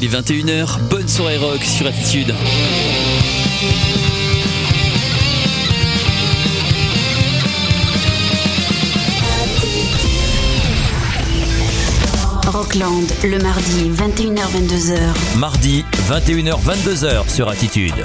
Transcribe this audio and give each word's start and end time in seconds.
il 0.00 0.04
est 0.04 0.20
21h, 0.20 0.78
bonne 0.88 1.08
soirée 1.08 1.38
rock 1.38 1.62
sur 1.64 1.86
Attitude. 1.86 2.32
Rockland, 12.46 13.06
le 13.24 13.38
mardi 13.38 13.90
21h-22h. 13.90 15.36
Mardi 15.36 15.84
21h-22h 16.08 17.28
sur 17.28 17.48
Attitude. 17.48 18.04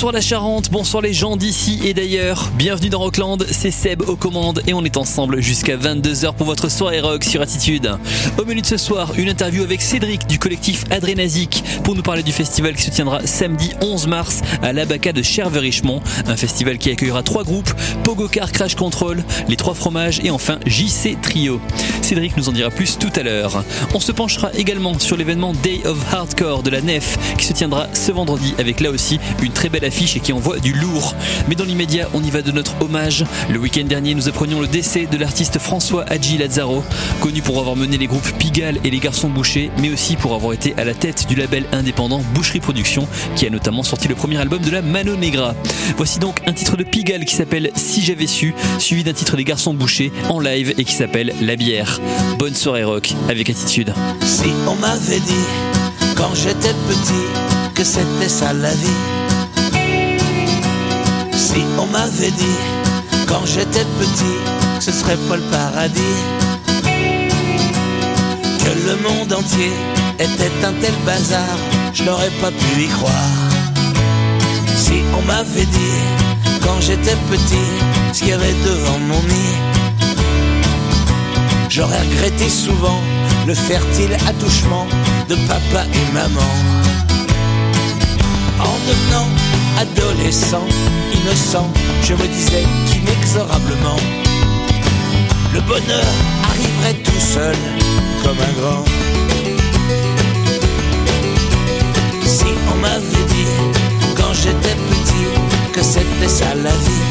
Bonsoir 0.00 0.12
la 0.14 0.22
Charente, 0.22 0.70
bonsoir 0.70 1.02
les 1.02 1.12
gens 1.12 1.36
d'ici 1.36 1.78
et 1.84 1.92
d'ailleurs. 1.92 2.50
Bienvenue 2.54 2.88
dans 2.88 3.00
Rockland, 3.00 3.36
c'est 3.50 3.70
Seb 3.70 4.00
aux 4.08 4.16
commandes 4.16 4.62
et 4.66 4.72
on 4.72 4.82
est 4.82 4.96
ensemble 4.96 5.42
jusqu'à 5.42 5.76
22h 5.76 6.32
pour 6.36 6.46
votre 6.46 6.70
soirée 6.70 7.00
rock 7.00 7.22
sur 7.22 7.42
Attitude. 7.42 7.98
Au 8.38 8.46
menu 8.46 8.62
de 8.62 8.66
ce 8.66 8.78
soir, 8.78 9.12
une 9.18 9.28
interview 9.28 9.62
avec 9.62 9.82
Cédric 9.82 10.26
du 10.26 10.38
collectif 10.38 10.84
Adrénasique 10.90 11.62
pour 11.84 11.94
nous 11.94 12.00
parler 12.00 12.22
du 12.22 12.32
festival 12.32 12.76
qui 12.76 12.84
se 12.84 12.90
tiendra 12.90 13.26
samedi 13.26 13.72
11 13.82 14.06
mars 14.06 14.40
à 14.62 14.72
l'Abaca 14.72 15.12
de 15.12 15.20
Cherve-Richemont. 15.20 16.00
Un 16.26 16.36
festival 16.38 16.78
qui 16.78 16.90
accueillera 16.90 17.22
trois 17.22 17.44
groupes, 17.44 17.70
Pogocar 18.02 18.52
Crash 18.52 18.76
Control, 18.76 19.22
les 19.48 19.56
trois 19.56 19.74
fromages 19.74 20.18
et 20.24 20.30
enfin 20.30 20.60
JC 20.64 21.20
Trio. 21.20 21.60
Cédric 22.00 22.38
nous 22.38 22.48
en 22.48 22.52
dira 22.52 22.70
plus 22.70 22.96
tout 22.98 23.12
à 23.16 23.22
l'heure. 23.22 23.64
On 23.92 24.00
se 24.00 24.12
penchera 24.12 24.50
également 24.54 24.98
sur 24.98 25.18
l'événement 25.18 25.52
Day 25.52 25.82
of 25.84 25.98
Hardcore 26.10 26.62
de 26.62 26.70
la 26.70 26.80
Nef 26.80 27.18
qui 27.36 27.44
se 27.44 27.52
tiendra 27.52 27.86
ce 27.92 28.12
vendredi 28.12 28.54
avec 28.56 28.80
là 28.80 28.90
aussi 28.90 29.20
une 29.42 29.52
très 29.52 29.68
belle 29.68 29.84
et 29.90 30.20
qui 30.20 30.32
envoie 30.32 30.58
du 30.58 30.72
lourd. 30.72 31.14
Mais 31.48 31.54
dans 31.54 31.64
l'immédiat, 31.64 32.08
on 32.14 32.22
y 32.22 32.30
va 32.30 32.42
de 32.42 32.52
notre 32.52 32.80
hommage. 32.80 33.24
Le 33.50 33.58
week-end 33.58 33.84
dernier, 33.84 34.14
nous 34.14 34.28
apprenions 34.28 34.60
le 34.60 34.66
décès 34.66 35.06
de 35.06 35.16
l'artiste 35.16 35.58
François 35.58 36.04
Hadji 36.08 36.38
Lazzaro, 36.38 36.84
connu 37.20 37.42
pour 37.42 37.58
avoir 37.58 37.76
mené 37.76 37.98
les 37.98 38.06
groupes 38.06 38.30
Pigalle 38.38 38.78
et 38.84 38.90
les 38.90 38.98
Garçons 38.98 39.28
Bouchés, 39.28 39.70
mais 39.78 39.90
aussi 39.90 40.16
pour 40.16 40.34
avoir 40.34 40.52
été 40.52 40.74
à 40.76 40.84
la 40.84 40.94
tête 40.94 41.26
du 41.28 41.34
label 41.34 41.64
indépendant 41.72 42.22
Boucherie 42.34 42.60
Productions, 42.60 43.08
qui 43.36 43.46
a 43.46 43.50
notamment 43.50 43.82
sorti 43.82 44.08
le 44.08 44.14
premier 44.14 44.38
album 44.38 44.62
de 44.62 44.70
la 44.70 44.80
Mano 44.80 45.16
Negra. 45.16 45.54
Voici 45.96 46.18
donc 46.18 46.40
un 46.46 46.52
titre 46.52 46.76
de 46.76 46.84
Pigalle 46.84 47.24
qui 47.24 47.34
s'appelle 47.34 47.70
Si 47.74 48.02
j'avais 48.02 48.26
su, 48.26 48.54
suivi 48.78 49.04
d'un 49.04 49.12
titre 49.12 49.36
des 49.36 49.44
Garçons 49.44 49.74
Bouchés 49.74 50.12
en 50.28 50.40
live 50.40 50.74
et 50.78 50.84
qui 50.84 50.94
s'appelle 50.94 51.34
La 51.42 51.56
bière. 51.56 52.00
Bonne 52.38 52.54
soirée 52.54 52.84
rock 52.84 53.12
avec 53.28 53.50
attitude. 53.50 53.92
Si 54.24 54.50
on 54.66 54.76
m'avait 54.76 55.20
dit 55.20 55.46
quand 56.16 56.34
j'étais 56.34 56.74
petit 56.88 57.74
que 57.74 57.84
c'était 57.84 58.28
ça 58.28 58.52
la 58.52 58.70
vie. 58.74 59.29
Si 61.50 61.64
on 61.78 61.86
m'avait 61.86 62.30
dit 62.30 62.60
quand 63.26 63.44
j'étais 63.44 63.84
petit 63.98 64.60
ce 64.80 64.92
serait 64.92 65.18
pas 65.28 65.36
le 65.36 65.42
paradis. 65.42 66.18
Que 68.64 68.72
le 68.88 68.96
monde 69.06 69.32
entier 69.32 69.72
était 70.18 70.64
un 70.64 70.72
tel 70.80 70.94
bazar, 71.04 71.56
je 71.92 72.04
n'aurais 72.04 72.34
pas 72.40 72.50
pu 72.50 72.82
y 72.84 72.88
croire. 72.88 73.36
Si 74.76 75.02
on 75.18 75.22
m'avait 75.26 75.66
dit 75.66 76.00
quand 76.62 76.80
j'étais 76.80 77.16
petit 77.30 77.68
ce 78.12 78.20
qu'il 78.20 78.28
y 78.28 78.32
avait 78.32 78.56
devant 78.64 78.98
mon 79.00 79.22
nid. 79.22 79.56
J'aurais 81.68 82.00
regretté 82.00 82.48
souvent 82.48 83.00
le 83.46 83.54
fertile 83.54 84.14
attouchement 84.26 84.86
de 85.28 85.34
papa 85.46 85.84
et 85.98 86.12
maman. 86.14 86.52
En 88.60 88.76
devenant 88.88 89.28
adolescent, 89.78 90.66
innocent, 91.22 91.68
je 92.02 92.14
me 92.14 92.26
disais 92.26 92.64
qu'inexorablement, 92.86 94.00
le 95.54 95.60
bonheur 95.60 96.12
arriverait 96.50 96.98
tout 97.02 97.20
seul, 97.20 97.56
comme 98.22 98.38
un 98.38 98.60
grand. 98.60 98.84
Si 102.24 102.46
on 102.72 102.76
m'avait 102.76 103.26
dit, 103.34 103.50
quand 104.16 104.32
j'étais 104.32 104.76
petit, 104.90 105.26
que 105.72 105.82
c'était 105.82 106.28
ça 106.28 106.54
la 106.54 106.70
vie, 106.70 107.06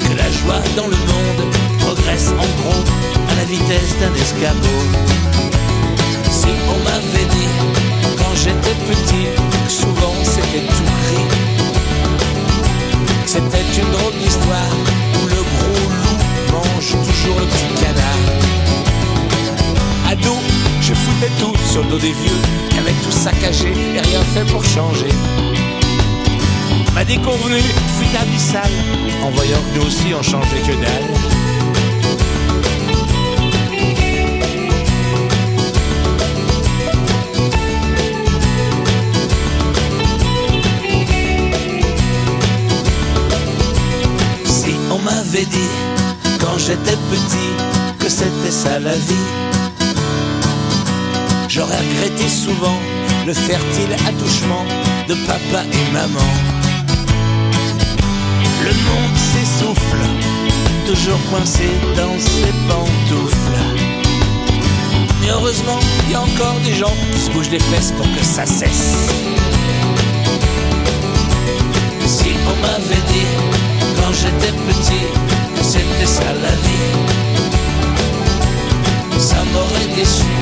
que 0.00 0.16
la 0.16 0.30
joie 0.38 0.62
dans 0.76 0.88
le 0.88 0.96
monde 1.12 1.42
progresse 1.80 2.28
en 2.28 2.48
gros 2.60 2.84
à 3.30 3.34
la 3.36 3.44
vitesse 3.44 3.92
d'un 4.00 4.14
escargot. 4.14 4.84
Si 6.30 6.48
on 6.72 6.84
m'avait 6.84 7.28
dit 7.36 7.52
quand 8.18 8.34
j'étais 8.34 8.76
petit, 8.90 9.26
souvent 9.68 10.14
c'était 10.24 10.66
tout 10.66 10.84
gris. 11.04 11.47
C'était 13.30 13.58
une 13.78 13.90
drôle 13.90 14.14
d'histoire 14.14 14.72
où 15.22 15.26
le 15.26 15.34
gros 15.34 15.90
loup 16.00 16.16
mange 16.50 16.92
toujours 16.92 17.38
le 17.38 17.44
petit 17.44 17.84
canard. 17.84 18.24
Ado, 20.10 20.38
je 20.80 20.94
foutais 20.94 21.30
tout 21.38 21.52
sur 21.70 21.82
le 21.82 21.90
dos 21.90 21.98
des 21.98 22.12
vieux 22.12 22.40
qui 22.70 22.78
avaient 22.78 22.90
tout 23.04 23.10
saccagé 23.10 23.68
et 23.68 24.00
rien 24.00 24.22
fait 24.32 24.50
pour 24.50 24.64
changer. 24.64 25.10
Ma 26.94 27.04
déconvenue 27.04 27.60
fut 28.00 28.16
abyssale 28.16 28.72
en 29.22 29.28
voyant 29.28 29.58
que 29.58 29.78
nous 29.78 29.86
aussi 29.86 30.14
on 30.18 30.22
changeait 30.22 30.62
que 30.62 30.72
dalle. 30.72 31.37
C'était 48.48 48.68
ça 48.68 48.78
la 48.78 48.94
vie, 48.94 49.26
j'aurais 51.48 51.76
regretté 51.76 52.28
souvent 52.28 52.78
le 53.26 53.34
fertile 53.34 53.92
attouchement 54.06 54.64
de 55.06 55.14
papa 55.26 55.64
et 55.70 55.92
maman. 55.92 56.30
Le 58.62 58.70
monde 58.70 59.16
s'essouffle, 59.16 60.04
toujours 60.86 61.18
coincé 61.30 61.68
dans 61.96 62.18
ses 62.18 62.52
pantoufles. 62.68 63.60
Mais 65.20 65.30
heureusement, 65.30 65.80
il 66.06 66.12
y 66.12 66.14
a 66.14 66.22
encore 66.22 66.58
des 66.64 66.74
gens 66.74 66.94
qui 67.12 67.20
se 67.20 67.30
bougent 67.30 67.50
les 67.50 67.60
fesses 67.60 67.92
pour 67.92 68.06
que 68.06 68.24
ça 68.24 68.46
cesse. 68.46 69.08
Si 72.06 72.30
on 72.46 72.62
m'avait 72.62 73.04
dit 73.12 73.28
quand 73.96 74.12
j'étais 74.12 74.52
petit 74.52 75.28
c'était 75.62 76.06
ça 76.06 76.32
la 76.32 76.48
vie, 76.48 77.27
ça 79.18 79.36
m'aurait 79.52 79.90
déçu. 79.96 80.32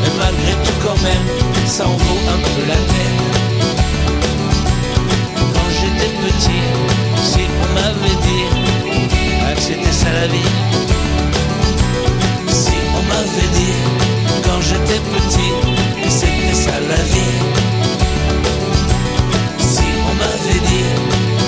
Mais 0.00 0.12
malgré 0.18 0.52
tout 0.64 0.78
quand 0.84 1.00
même, 1.02 1.26
ça 1.66 1.86
en 1.86 1.96
vaut 1.96 2.22
un 2.34 2.38
peu 2.38 2.62
la 2.66 2.80
peine. 2.90 3.20
Quand 5.54 5.70
j'étais 5.78 6.12
petit, 6.24 6.64
si 7.24 7.40
on 7.62 7.74
m'avait 7.74 8.18
dit 8.26 8.46
ah, 9.46 9.54
que 9.54 9.60
c'était 9.60 9.92
ça 9.92 10.10
la 10.12 10.26
vie, 10.26 10.54
si 12.48 12.76
on 12.98 13.02
m'avait 13.10 13.50
dit 13.58 13.78
quand 14.44 14.60
j'étais 14.60 15.00
petit 15.14 15.52
que 16.02 16.10
c'était 16.10 16.54
ça 16.54 16.76
la 16.88 17.02
vie, 17.12 17.38
si 19.58 19.84
on 20.08 20.14
m'avait 20.20 20.62
dit 20.70 20.90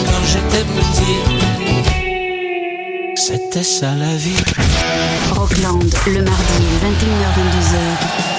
quand 0.07 0.25
j'étais 0.31 0.65
petit 0.77 1.44
c'était 3.27 3.63
ça 3.63 3.95
la 3.95 4.15
vie. 4.17 4.37
Rockland, 5.33 5.83
le 6.09 6.23
mardi, 6.23 6.63
21h-22h. 6.83 8.34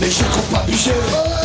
Jamais 0.00 0.12
je 0.12 0.24
compte 0.34 0.50
pas 0.50 0.62
bouger 0.66 1.39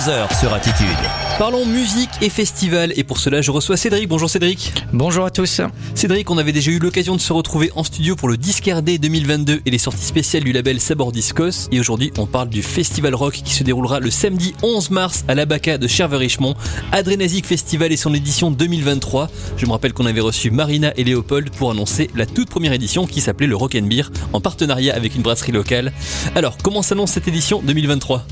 21h-22h 0.00 0.40
sur 0.40 0.54
Attitude. 0.54 0.86
Parlons 1.38 1.66
musique 1.66 2.10
et 2.22 2.30
festival 2.30 2.92
et 2.96 3.04
pour 3.04 3.18
cela 3.18 3.42
je 3.42 3.50
reçois 3.50 3.76
Cédric. 3.76 4.08
Bonjour 4.08 4.30
Cédric. 4.30 4.72
Bonjour 4.92 5.26
à 5.26 5.30
tous. 5.30 5.60
Cédric, 5.94 6.30
on 6.30 6.38
avait 6.38 6.52
déjà 6.52 6.70
eu 6.70 6.78
l'occasion 6.78 7.16
de 7.16 7.20
se 7.20 7.32
retrouver 7.32 7.70
en 7.76 7.84
studio 7.84 8.16
pour 8.16 8.28
le 8.28 8.36
Discard 8.36 8.82
Day 8.82 8.98
2022 8.98 9.60
et 9.64 9.70
les 9.70 9.78
sorties 9.78 10.04
spéciales 10.04 10.44
du 10.44 10.52
label 10.52 10.80
Sabor 10.80 11.12
Discos. 11.12 11.68
Et 11.70 11.80
aujourd'hui, 11.80 12.12
on 12.18 12.26
parle 12.26 12.48
du 12.48 12.62
festival 12.62 13.14
rock 13.14 13.34
qui 13.44 13.52
se 13.52 13.62
déroulera 13.62 14.00
le 14.00 14.10
samedi 14.10 14.54
11 14.62 14.90
mars 14.90 15.24
à 15.28 15.34
l'Abaca 15.34 15.76
de 15.76 15.86
Cherve-Richemont. 15.86 16.54
Adrénasique 16.92 17.46
Festival 17.46 17.92
et 17.92 17.96
son 17.98 18.14
édition 18.14 18.50
2023. 18.50 19.28
Je 19.56 19.66
me 19.66 19.72
rappelle 19.72 19.92
qu'on 19.92 20.06
avait 20.06 20.20
reçu 20.20 20.50
Marina 20.50 20.92
et 20.96 21.04
Léopold 21.04 21.50
pour 21.50 21.70
annoncer 21.70 22.10
la 22.14 22.26
toute 22.26 22.48
première 22.48 22.72
édition 22.72 23.06
qui 23.06 23.20
s'appelait 23.20 23.46
le 23.46 23.56
Rock 23.56 23.74
and 23.74 23.86
Beer 23.86 24.04
en 24.32 24.40
partenariat 24.40 24.94
avec 24.94 25.14
une 25.14 25.22
brasserie 25.22 25.52
locale. 25.52 25.92
Alors, 26.34 26.56
comment 26.62 26.82
s'annonce 26.82 27.10
cette 27.12 27.28
édition 27.28 27.60
2023 27.62 28.24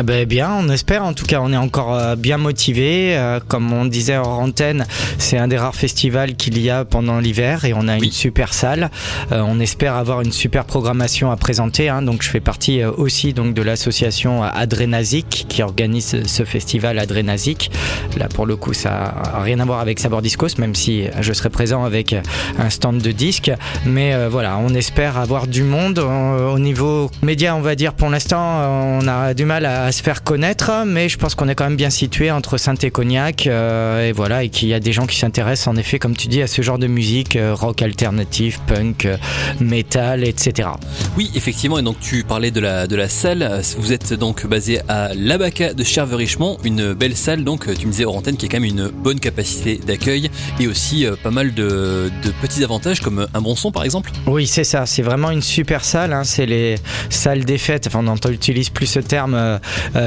Ah 0.00 0.04
ben 0.04 0.24
bien, 0.26 0.52
on 0.56 0.68
espère. 0.68 1.02
En 1.04 1.12
tout 1.12 1.26
cas, 1.26 1.40
on 1.42 1.52
est 1.52 1.56
encore 1.56 1.92
euh, 1.92 2.14
bien 2.14 2.36
motivé. 2.38 3.16
Euh, 3.16 3.40
comme 3.48 3.72
on 3.72 3.84
disait 3.84 4.16
hors 4.16 4.38
antenne, 4.38 4.86
c'est 5.18 5.36
un 5.38 5.48
des 5.48 5.56
rares 5.56 5.74
festivals 5.74 6.36
qu'il 6.36 6.56
y 6.60 6.70
a 6.70 6.84
pendant 6.84 7.18
l'hiver 7.18 7.64
et 7.64 7.74
on 7.74 7.88
a 7.88 7.98
Oui. 7.98 8.06
une 8.06 8.12
super 8.12 8.54
salle. 8.54 8.90
Euh, 9.32 9.42
on 9.44 9.58
espère 9.58 9.96
avoir 9.96 10.20
une 10.20 10.30
super 10.30 10.66
programmation 10.66 11.32
à 11.32 11.36
présenter. 11.36 11.88
hein. 11.88 12.02
Donc, 12.02 12.22
je 12.22 12.28
fais 12.30 12.38
partie 12.38 12.84
aussi 12.84 13.32
donc 13.32 13.54
de 13.54 13.62
l'association 13.62 14.44
Adrénasique 14.44 15.46
qui 15.48 15.64
organise 15.64 16.22
ce 16.26 16.44
festival 16.44 17.00
Adrénasique. 17.00 17.72
Là, 18.16 18.28
pour 18.28 18.46
le 18.46 18.54
coup, 18.54 18.74
ça 18.74 18.92
a 19.34 19.40
rien 19.42 19.58
à 19.58 19.64
voir 19.64 19.80
avec 19.80 19.98
Sabor 19.98 20.22
Discos, 20.22 20.58
même 20.58 20.76
si 20.76 21.06
je 21.20 21.32
serai 21.32 21.50
présent 21.50 21.82
avec 21.82 22.14
un 22.56 22.70
stand 22.70 22.98
de 22.98 23.10
disques. 23.10 23.50
Mais 23.84 24.14
euh, 24.14 24.28
voilà, 24.30 24.58
on 24.58 24.72
espère 24.74 25.18
avoir 25.18 25.48
du 25.48 25.64
monde 25.64 25.98
au 25.98 26.58
niveau 26.60 27.10
média, 27.22 27.56
on 27.56 27.62
va 27.62 27.74
dire. 27.74 27.94
Pour 27.94 28.10
l'instant, 28.10 28.38
on 29.00 29.08
a 29.08 29.34
du 29.34 29.44
mal 29.44 29.66
à, 29.66 29.87
à 29.88 29.92
se 29.92 30.02
faire 30.02 30.22
connaître, 30.22 30.70
mais 30.86 31.08
je 31.08 31.16
pense 31.16 31.34
qu'on 31.34 31.48
est 31.48 31.54
quand 31.54 31.64
même 31.64 31.76
bien 31.76 31.88
situé 31.88 32.30
entre 32.30 32.58
Saint 32.58 32.74
et 32.74 32.90
Cognac, 32.90 33.46
euh, 33.46 34.06
et 34.06 34.12
voilà, 34.12 34.44
et 34.44 34.50
qu'il 34.50 34.68
y 34.68 34.74
a 34.74 34.80
des 34.80 34.92
gens 34.92 35.06
qui 35.06 35.16
s'intéressent 35.16 35.68
en 35.68 35.76
effet, 35.76 35.98
comme 35.98 36.14
tu 36.14 36.28
dis, 36.28 36.42
à 36.42 36.46
ce 36.46 36.60
genre 36.60 36.78
de 36.78 36.86
musique, 36.86 37.36
euh, 37.36 37.54
rock 37.54 37.80
alternatif, 37.80 38.60
punk, 38.66 39.06
euh, 39.06 39.16
metal, 39.60 40.24
etc. 40.24 40.68
Oui, 41.16 41.30
effectivement, 41.34 41.78
et 41.78 41.82
donc 41.82 41.98
tu 42.00 42.22
parlais 42.22 42.50
de 42.50 42.60
la, 42.60 42.86
de 42.86 42.96
la 42.96 43.08
salle. 43.08 43.62
Vous 43.78 43.94
êtes 43.94 44.12
donc 44.12 44.46
basé 44.46 44.80
à 44.88 45.14
l'Abaca 45.14 45.72
de 45.72 45.82
Cherve-Richemont, 45.82 46.58
une 46.64 46.92
belle 46.92 47.16
salle, 47.16 47.42
donc 47.42 47.64
tu 47.78 47.86
me 47.86 47.92
disais 47.92 48.04
hors 48.04 48.16
antenne, 48.16 48.36
qui 48.36 48.44
a 48.44 48.48
quand 48.50 48.60
même 48.60 48.68
une 48.68 48.88
bonne 48.88 49.20
capacité 49.20 49.80
d'accueil 49.86 50.30
et 50.60 50.66
aussi 50.68 51.06
pas 51.22 51.30
mal 51.30 51.54
de, 51.54 52.10
de 52.22 52.30
petits 52.42 52.62
avantages 52.62 53.00
comme 53.00 53.26
un 53.32 53.40
bon 53.40 53.56
son 53.56 53.72
par 53.72 53.84
exemple. 53.84 54.10
Oui, 54.26 54.46
c'est 54.46 54.64
ça. 54.64 54.84
C'est 54.84 55.02
vraiment 55.02 55.30
une 55.30 55.40
super 55.40 55.82
salle. 55.82 56.12
hein. 56.12 56.24
C'est 56.24 56.44
les 56.44 56.74
salles 57.08 57.46
des 57.46 57.56
fêtes. 57.56 57.86
Enfin, 57.86 58.04
on 58.06 58.30
utilise 58.30 58.68
plus 58.68 58.86
ce 58.86 59.00
terme 59.00 59.58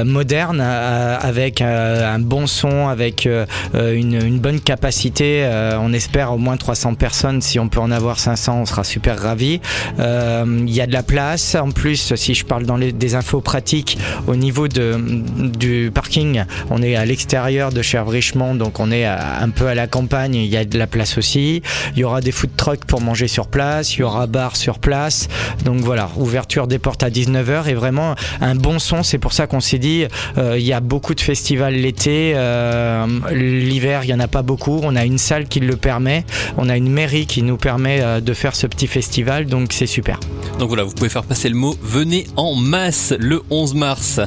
moderne, 0.04 0.60
euh, 0.60 1.16
avec 1.20 1.60
euh, 1.60 2.14
un 2.14 2.18
bon 2.18 2.46
son, 2.46 2.88
avec 2.88 3.26
euh, 3.26 3.46
euh, 3.74 3.94
une, 3.94 4.14
une 4.14 4.38
bonne 4.38 4.60
capacité. 4.60 5.42
Euh, 5.44 5.78
on 5.80 5.92
espère 5.92 6.32
au 6.32 6.38
moins 6.38 6.56
300 6.56 6.94
personnes. 6.94 7.40
Si 7.40 7.58
on 7.58 7.68
peut 7.68 7.80
en 7.80 7.90
avoir 7.90 8.18
500, 8.18 8.60
on 8.60 8.66
sera 8.66 8.84
super 8.84 9.18
ravis. 9.18 9.60
Euh, 9.98 10.44
Il 10.66 10.72
y 10.74 10.80
a 10.80 10.86
de 10.86 10.92
la 10.92 11.02
place. 11.02 11.54
En 11.54 11.70
plus, 11.70 12.14
si 12.14 12.34
je 12.34 12.44
parle 12.44 12.64
dans 12.64 12.76
les, 12.76 12.92
des 12.92 13.14
infos 13.14 13.40
pratiques, 13.40 13.98
au 14.26 14.36
niveau 14.36 14.68
de, 14.68 14.98
du 15.38 15.90
parking, 15.92 16.44
on 16.70 16.82
est 16.82 16.96
à 16.96 17.04
l'extérieur 17.04 17.72
de 17.72 17.82
Cherve-Richemont, 17.82 18.54
donc 18.54 18.80
on 18.80 18.90
est 18.90 19.04
un 19.06 19.50
peu 19.50 19.66
à 19.66 19.74
la 19.74 19.86
campagne. 19.86 20.34
Il 20.34 20.46
y 20.46 20.56
a 20.56 20.64
de 20.64 20.78
la 20.78 20.86
place 20.86 21.18
aussi. 21.18 21.62
Il 21.94 21.98
y 22.00 22.04
aura 22.04 22.20
des 22.20 22.32
food 22.32 22.50
trucks 22.56 22.84
pour 22.84 23.00
manger 23.00 23.28
sur 23.28 23.46
place. 23.46 23.96
Il 23.96 24.00
y 24.00 24.02
aura 24.02 24.26
bar 24.26 24.56
sur 24.56 24.78
place. 24.78 25.28
Donc 25.64 25.80
voilà, 25.80 26.10
ouverture 26.16 26.66
des 26.66 26.78
portes 26.78 27.02
à 27.02 27.10
19h 27.10 27.68
et 27.68 27.74
vraiment 27.74 28.14
un 28.40 28.54
bon 28.54 28.78
son. 28.78 29.02
C'est 29.02 29.18
pour 29.18 29.32
ça 29.32 29.46
qu'on 29.52 29.60
s'est 29.60 29.78
dit, 29.78 30.06
euh, 30.38 30.56
il 30.58 30.64
y 30.64 30.72
a 30.72 30.80
beaucoup 30.80 31.14
de 31.14 31.20
festivals 31.20 31.74
l'été. 31.74 32.32
euh, 32.34 33.06
L'hiver, 33.32 34.00
il 34.04 34.08
y 34.10 34.14
en 34.14 34.20
a 34.20 34.28
pas 34.28 34.40
beaucoup. 34.40 34.80
On 34.82 34.96
a 34.96 35.04
une 35.04 35.18
salle 35.18 35.46
qui 35.46 35.60
le 35.60 35.76
permet. 35.76 36.24
On 36.56 36.70
a 36.70 36.76
une 36.78 36.90
mairie 36.90 37.26
qui 37.26 37.42
nous 37.42 37.58
permet 37.58 38.00
euh, 38.00 38.20
de 38.22 38.32
faire 38.32 38.56
ce 38.56 38.66
petit 38.66 38.86
festival. 38.86 39.44
Donc 39.44 39.74
c'est 39.74 39.86
super. 39.86 40.18
Donc 40.58 40.68
voilà, 40.68 40.84
vous 40.84 40.92
pouvez 40.94 41.10
faire 41.10 41.24
passer 41.24 41.50
le 41.50 41.54
mot. 41.54 41.76
Venez 41.82 42.26
en 42.36 42.54
masse 42.54 43.12
le 43.18 43.42
11 43.50 43.74
mars. 43.74 44.20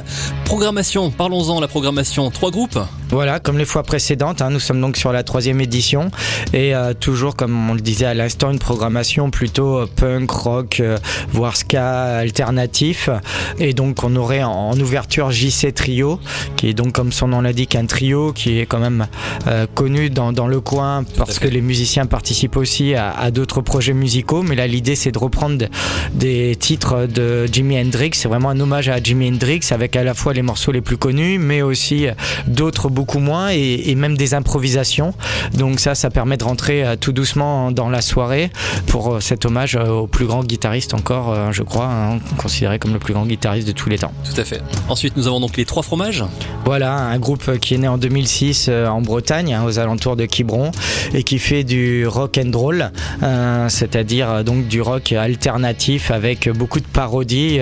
Programmation, 0.44 1.10
parlons-en, 1.10 1.58
la 1.60 1.66
programmation. 1.66 2.30
Trois 2.30 2.52
groupes 2.52 2.78
Voilà, 3.10 3.40
comme 3.40 3.58
les 3.58 3.64
fois 3.64 3.82
précédentes, 3.82 4.42
hein, 4.42 4.50
nous 4.50 4.60
sommes 4.60 4.80
donc 4.80 4.96
sur 4.96 5.10
la 5.12 5.24
troisième 5.24 5.60
édition 5.60 6.12
et 6.52 6.72
euh, 6.72 6.94
toujours, 6.94 7.34
comme 7.34 7.68
on 7.70 7.74
le 7.74 7.80
disait 7.80 8.06
à 8.06 8.14
l'instant, 8.14 8.52
une 8.52 8.60
programmation 8.60 9.30
plutôt 9.30 9.78
euh, 9.80 9.86
punk, 9.96 10.30
rock, 10.30 10.78
euh, 10.78 10.98
voire 11.30 11.56
ska 11.56 12.18
alternatif. 12.18 13.08
Et 13.58 13.72
donc 13.72 14.04
on 14.04 14.14
aurait 14.16 14.42
en, 14.44 14.50
en 14.52 14.78
ouverture 14.78 15.15
JC 15.30 15.72
Trio, 15.74 16.20
qui 16.56 16.68
est 16.68 16.74
donc 16.74 16.92
comme 16.92 17.12
son 17.12 17.28
nom 17.28 17.40
l'indique 17.40 17.74
un 17.74 17.86
trio 17.86 18.32
qui 18.32 18.58
est 18.60 18.66
quand 18.66 18.78
même 18.78 19.06
euh, 19.46 19.66
connu 19.74 20.10
dans, 20.10 20.32
dans 20.32 20.46
le 20.46 20.60
coin 20.60 21.04
parce 21.16 21.38
que 21.38 21.48
les 21.48 21.60
musiciens 21.60 22.06
participent 22.06 22.56
aussi 22.56 22.94
à, 22.94 23.10
à 23.10 23.30
d'autres 23.30 23.60
projets 23.60 23.92
musicaux. 23.94 24.42
Mais 24.42 24.54
là 24.54 24.66
l'idée 24.66 24.94
c'est 24.96 25.12
de 25.12 25.18
reprendre 25.18 25.58
de- 25.58 25.68
des 26.14 26.56
titres 26.56 27.06
de 27.06 27.46
Jimi 27.50 27.78
Hendrix. 27.78 28.10
C'est 28.14 28.28
vraiment 28.28 28.50
un 28.50 28.60
hommage 28.60 28.88
à 28.88 29.02
Jimi 29.02 29.28
Hendrix 29.28 29.60
avec 29.70 29.96
à 29.96 30.04
la 30.04 30.14
fois 30.14 30.32
les 30.32 30.42
morceaux 30.42 30.72
les 30.72 30.80
plus 30.80 30.96
connus, 30.96 31.38
mais 31.38 31.62
aussi 31.62 32.06
euh, 32.06 32.12
d'autres 32.46 32.88
beaucoup 32.88 33.18
moins 33.18 33.50
et, 33.52 33.82
et 33.90 33.94
même 33.94 34.16
des 34.16 34.34
improvisations. 34.34 35.14
Donc 35.54 35.80
ça, 35.80 35.94
ça 35.94 36.10
permet 36.10 36.36
de 36.36 36.44
rentrer 36.44 36.84
euh, 36.84 36.96
tout 36.96 37.12
doucement 37.12 37.70
dans 37.72 37.88
la 37.88 38.00
soirée 38.02 38.50
pour 38.86 39.20
cet 39.22 39.44
hommage 39.46 39.76
au 39.76 40.06
plus 40.06 40.26
grand 40.26 40.44
guitariste 40.44 40.94
encore, 40.94 41.52
je 41.52 41.62
crois, 41.62 41.86
hein, 41.86 42.18
considéré 42.38 42.78
comme 42.78 42.92
le 42.92 42.98
plus 42.98 43.14
grand 43.14 43.26
guitariste 43.26 43.66
de 43.66 43.72
tous 43.72 43.88
les 43.88 43.98
temps. 43.98 44.12
Tout 44.24 44.40
à 44.40 44.44
fait. 44.44 44.60
Ensuite, 44.88 45.05
nous 45.16 45.26
avons 45.28 45.40
donc 45.40 45.56
les 45.56 45.64
trois 45.64 45.82
fromages. 45.82 46.24
Voilà, 46.64 46.94
un 46.94 47.18
groupe 47.18 47.58
qui 47.58 47.74
est 47.74 47.78
né 47.78 47.86
en 47.86 47.96
2006 47.96 48.66
euh, 48.68 48.88
en 48.88 49.00
Bretagne, 49.00 49.54
hein, 49.54 49.62
aux 49.64 49.78
alentours 49.78 50.16
de 50.16 50.24
Quiberon, 50.26 50.72
et 51.14 51.22
qui 51.22 51.38
fait 51.38 51.62
du 51.62 52.06
rock 52.08 52.40
and 52.44 52.50
roll, 52.58 52.90
euh, 53.22 53.68
c'est-à-dire 53.68 54.28
euh, 54.28 54.42
donc 54.42 54.66
du 54.66 54.80
rock 54.80 55.12
alternatif 55.12 56.10
avec 56.10 56.48
beaucoup 56.48 56.80
de 56.80 56.86
parodies. 56.86 57.60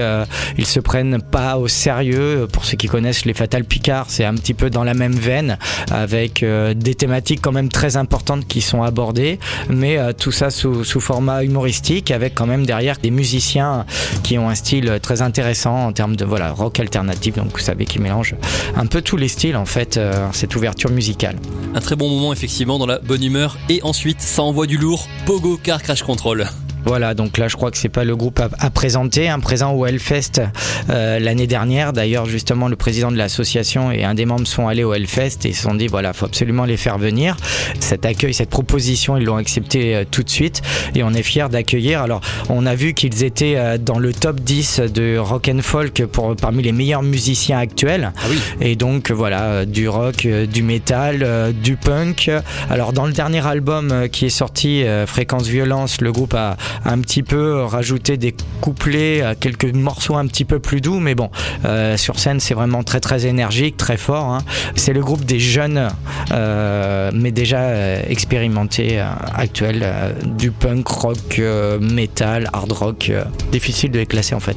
ils 0.56 0.66
se 0.66 0.80
prennent 0.80 1.20
pas 1.20 1.58
au 1.58 1.68
sérieux. 1.68 2.46
Pour 2.50 2.64
ceux 2.64 2.76
qui 2.76 2.86
connaissent 2.86 3.26
les 3.26 3.34
Fatal 3.34 3.64
Picard, 3.64 4.06
c'est 4.08 4.24
un 4.24 4.34
petit 4.34 4.54
peu 4.54 4.70
dans 4.70 4.84
la 4.84 4.94
même 4.94 5.12
veine, 5.14 5.58
avec 5.90 6.42
des 6.42 6.94
thématiques 6.94 7.40
quand 7.42 7.52
même 7.52 7.68
très 7.68 7.96
importantes 7.96 8.46
qui 8.46 8.60
sont 8.60 8.82
abordées, 8.82 9.38
mais 9.68 9.98
tout 10.14 10.32
ça 10.32 10.50
sous, 10.50 10.84
sous 10.84 11.00
format 11.00 11.44
humoristique, 11.44 12.10
avec 12.10 12.34
quand 12.34 12.46
même 12.46 12.64
derrière 12.64 12.96
des 13.02 13.10
musiciens 13.10 13.84
qui 14.22 14.38
ont 14.38 14.48
un 14.48 14.54
style 14.54 14.98
très 15.02 15.20
intéressant 15.22 15.86
en 15.86 15.92
termes 15.92 16.16
de 16.16 16.24
voilà 16.24 16.52
rock 16.52 16.80
alternatif. 16.80 17.33
Donc 17.36 17.52
vous 17.52 17.58
savez 17.58 17.84
qui 17.84 17.98
mélange 17.98 18.34
un 18.76 18.86
peu 18.86 19.02
tous 19.02 19.16
les 19.16 19.28
styles 19.28 19.56
en 19.56 19.64
fait, 19.64 19.96
euh, 19.96 20.28
cette 20.32 20.54
ouverture 20.56 20.90
musicale. 20.90 21.36
Un 21.74 21.80
très 21.80 21.96
bon 21.96 22.08
moment 22.08 22.32
effectivement 22.32 22.78
dans 22.78 22.86
la 22.86 22.98
bonne 22.98 23.22
humeur. 23.22 23.58
Et 23.68 23.80
ensuite, 23.82 24.20
ça 24.20 24.42
envoie 24.42 24.66
du 24.66 24.78
lourd. 24.78 25.08
Pogo 25.26 25.58
Car 25.62 25.82
Crash 25.82 26.02
Control. 26.02 26.48
Voilà, 26.84 27.14
donc 27.14 27.38
là 27.38 27.48
je 27.48 27.56
crois 27.56 27.70
que 27.70 27.78
c'est 27.78 27.88
pas 27.88 28.04
le 28.04 28.16
groupe 28.16 28.40
à, 28.40 28.48
à 28.58 28.70
présenter, 28.70 29.28
un 29.28 29.40
présent 29.40 29.72
au 29.72 29.86
Hellfest 29.86 30.42
euh, 30.90 31.18
l'année 31.18 31.46
dernière. 31.46 31.92
D'ailleurs, 31.92 32.26
justement, 32.26 32.68
le 32.68 32.76
président 32.76 33.10
de 33.10 33.16
l'association 33.16 33.90
et 33.90 34.04
un 34.04 34.14
des 34.14 34.26
membres 34.26 34.46
sont 34.46 34.68
allés 34.68 34.84
au 34.84 34.94
Hellfest 34.94 35.44
et 35.44 35.52
se 35.52 35.62
sont 35.62 35.74
dit 35.74 35.86
voilà, 35.86 36.12
faut 36.12 36.26
absolument 36.26 36.64
les 36.64 36.76
faire 36.76 36.98
venir. 36.98 37.36
Cet 37.80 38.04
accueil, 38.06 38.34
cette 38.34 38.50
proposition, 38.50 39.16
ils 39.16 39.24
l'ont 39.24 39.36
accepté 39.36 39.94
euh, 39.94 40.04
tout 40.10 40.22
de 40.22 40.30
suite 40.30 40.62
et 40.94 41.02
on 41.02 41.12
est 41.12 41.22
fiers 41.22 41.48
d'accueillir. 41.50 42.02
Alors, 42.02 42.20
on 42.48 42.66
a 42.66 42.74
vu 42.74 42.94
qu'ils 42.94 43.24
étaient 43.24 43.54
euh, 43.56 43.78
dans 43.78 43.98
le 43.98 44.12
top 44.12 44.40
10 44.40 44.80
de 44.92 45.16
rock 45.18 45.50
and 45.52 45.62
folk 45.62 46.04
pour 46.06 46.36
parmi 46.36 46.62
les 46.62 46.72
meilleurs 46.72 47.02
musiciens 47.02 47.58
actuels. 47.58 48.12
Ah 48.16 48.26
oui. 48.30 48.38
Et 48.60 48.76
donc 48.76 49.10
voilà, 49.10 49.42
euh, 49.42 49.64
du 49.64 49.88
rock, 49.88 50.26
euh, 50.26 50.46
du 50.46 50.62
métal, 50.62 51.22
euh, 51.22 51.52
du 51.52 51.76
punk. 51.76 52.30
Alors 52.70 52.92
dans 52.92 53.06
le 53.06 53.12
dernier 53.12 53.46
album 53.46 53.90
euh, 53.92 54.08
qui 54.08 54.26
est 54.26 54.30
sorti, 54.30 54.84
euh, 54.84 55.06
Fréquence 55.06 55.46
Violence, 55.46 56.00
le 56.00 56.12
groupe 56.12 56.34
a 56.34 56.56
un 56.84 57.00
petit 57.00 57.22
peu 57.22 57.62
rajouté 57.64 58.16
des 58.16 58.34
couplets, 58.60 59.22
euh, 59.22 59.34
quelques 59.38 59.72
morceaux 59.72 60.16
un 60.16 60.26
petit 60.26 60.44
peu 60.44 60.58
plus 60.58 60.80
doux, 60.80 61.00
mais 61.00 61.14
bon, 61.14 61.30
euh, 61.64 61.96
sur 61.96 62.18
scène 62.18 62.40
c'est 62.40 62.54
vraiment 62.54 62.82
très 62.82 63.00
très 63.00 63.26
énergique, 63.26 63.76
très 63.76 63.96
fort. 63.96 64.24
hein. 64.26 64.38
C'est 64.74 64.92
le 64.92 65.00
groupe 65.00 65.24
des 65.24 65.40
jeunes, 65.40 65.88
euh, 66.32 67.10
mais 67.14 67.30
déjà 67.30 68.00
expérimentés, 68.02 69.04
actuels, 69.34 69.86
du 70.36 70.50
punk, 70.50 70.86
rock, 70.88 71.40
métal, 71.80 72.50
hard 72.52 72.72
rock. 72.72 73.12
difficile 73.52 73.90
de 73.90 73.98
les 73.98 74.06
classer 74.06 74.34
en 74.34 74.40
fait. 74.40 74.56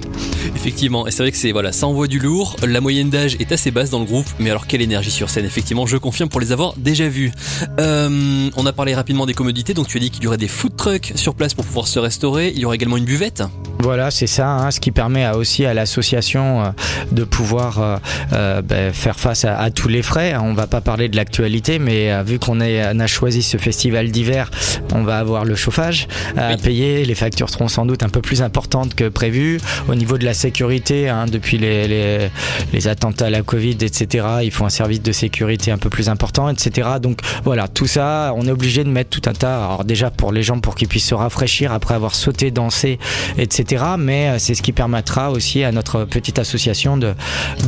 Effectivement, 0.55 1.07
et 1.07 1.11
c'est 1.11 1.23
vrai 1.23 1.31
que 1.31 1.37
c'est 1.37 1.51
voilà, 1.51 1.71
ça 1.71 1.87
envoie 1.87 2.07
du 2.07 2.19
lourd. 2.19 2.55
La 2.65 2.81
moyenne 2.81 3.09
d'âge 3.09 3.35
est 3.39 3.51
assez 3.51 3.71
basse 3.71 3.89
dans 3.89 3.99
le 3.99 4.05
groupe, 4.05 4.27
mais 4.39 4.49
alors 4.49 4.67
quelle 4.67 4.81
énergie 4.81 5.11
sur 5.11 5.29
scène? 5.29 5.45
Effectivement, 5.45 5.85
je 5.85 5.97
confirme 5.97 6.29
pour 6.29 6.41
les 6.41 6.51
avoir 6.51 6.73
déjà 6.77 7.07
vus. 7.07 7.31
On 7.79 8.65
a 8.65 8.73
parlé 8.73 8.95
rapidement 8.95 9.25
des 9.25 9.33
commodités, 9.33 9.73
donc 9.73 9.87
tu 9.87 9.97
as 9.97 9.99
dit 9.99 10.09
qu'il 10.09 10.23
y 10.23 10.27
aurait 10.27 10.37
des 10.37 10.47
food 10.47 10.75
trucks 10.75 11.13
sur 11.15 11.35
place 11.35 11.53
pour 11.53 11.65
pouvoir 11.65 11.87
se 11.87 11.99
restaurer. 12.07 12.51
Il 12.53 12.59
y 12.59 12.65
aura 12.65 12.75
également 12.75 12.97
une 12.97 13.05
buvette. 13.05 13.43
Voilà, 13.79 14.09
c'est 14.09 14.27
ça, 14.27 14.49
hein, 14.49 14.71
ce 14.71 14.79
qui 14.79 14.91
permet 14.91 15.23
à- 15.23 15.37
aussi 15.37 15.63
à 15.65 15.73
l'association 15.73 16.63
euh, 16.63 16.69
de 17.11 17.23
pouvoir 17.23 17.79
euh, 17.79 17.97
euh, 18.33 18.61
ben, 18.63 18.91
faire 18.91 19.19
face 19.19 19.45
à, 19.45 19.57
à 19.59 19.69
tous 19.69 19.87
les 19.87 20.01
frais. 20.01 20.35
On 20.35 20.53
va 20.53 20.65
pas 20.67 20.81
parler 20.81 21.09
de 21.09 21.15
l'actualité, 21.15 21.77
mais 21.79 22.11
euh, 22.11 22.23
vu 22.23 22.39
qu'on 22.39 22.59
a 22.59 23.07
choisi 23.07 23.43
ce 23.43 23.57
festival 23.57 24.09
d'hiver, 24.11 24.49
on 24.93 25.03
va 25.03 25.19
avoir 25.19 25.45
le 25.45 25.55
chauffage 25.55 26.07
à 26.35 26.51
Oui. 26.51 26.57
payer. 26.57 27.05
Les 27.05 27.15
factures 27.15 27.49
seront 27.51 27.67
sans 27.67 27.85
doute 27.85 28.01
un 28.03 28.09
peu 28.09 28.21
plus 28.21 28.41
importantes 28.41 28.95
que 28.95 29.09
prévu. 29.09 29.59
Au 29.87 29.95
niveau 29.95 30.17
de 30.17 30.25
la 30.25 30.33
sécurité, 30.33 31.07
hein, 31.09 31.25
depuis 31.31 31.57
les, 31.59 31.87
les, 31.87 32.29
les 32.73 32.87
attentats 32.87 33.27
à 33.27 33.29
la 33.29 33.43
Covid, 33.43 33.77
etc., 33.81 34.25
il 34.43 34.51
faut 34.51 34.65
un 34.65 34.69
service 34.69 35.01
de 35.03 35.11
sécurité 35.11 35.71
un 35.71 35.77
peu 35.77 35.89
plus 35.89 36.09
important, 36.09 36.49
etc. 36.49 36.87
Donc 37.01 37.19
voilà, 37.43 37.67
tout 37.67 37.87
ça, 37.87 38.33
on 38.35 38.47
est 38.47 38.51
obligé 38.51 38.83
de 38.83 38.89
mettre 38.89 39.11
tout 39.11 39.29
un 39.29 39.33
tas. 39.33 39.57
Alors 39.65 39.83
déjà 39.85 40.09
pour 40.09 40.31
les 40.31 40.41
gens, 40.43 40.59
pour 40.59 40.73
qu'ils 40.75 40.87
puissent 40.87 41.05
se 41.07 41.15
rafraîchir 41.15 41.71
après 41.71 41.96
avoir 41.97 42.15
sauté, 42.15 42.49
dansé, 42.51 42.97
etc. 43.37 43.83
Mais 43.99 44.29
euh, 44.29 44.39
c'est 44.39 44.55
ce 44.55 44.61
qui 44.61 44.71
permettra 44.71 45.31
aussi 45.31 45.63
à 45.63 45.71
notre 45.71 46.05
petite 46.05 46.39
association 46.39 46.95
de, 46.97 47.13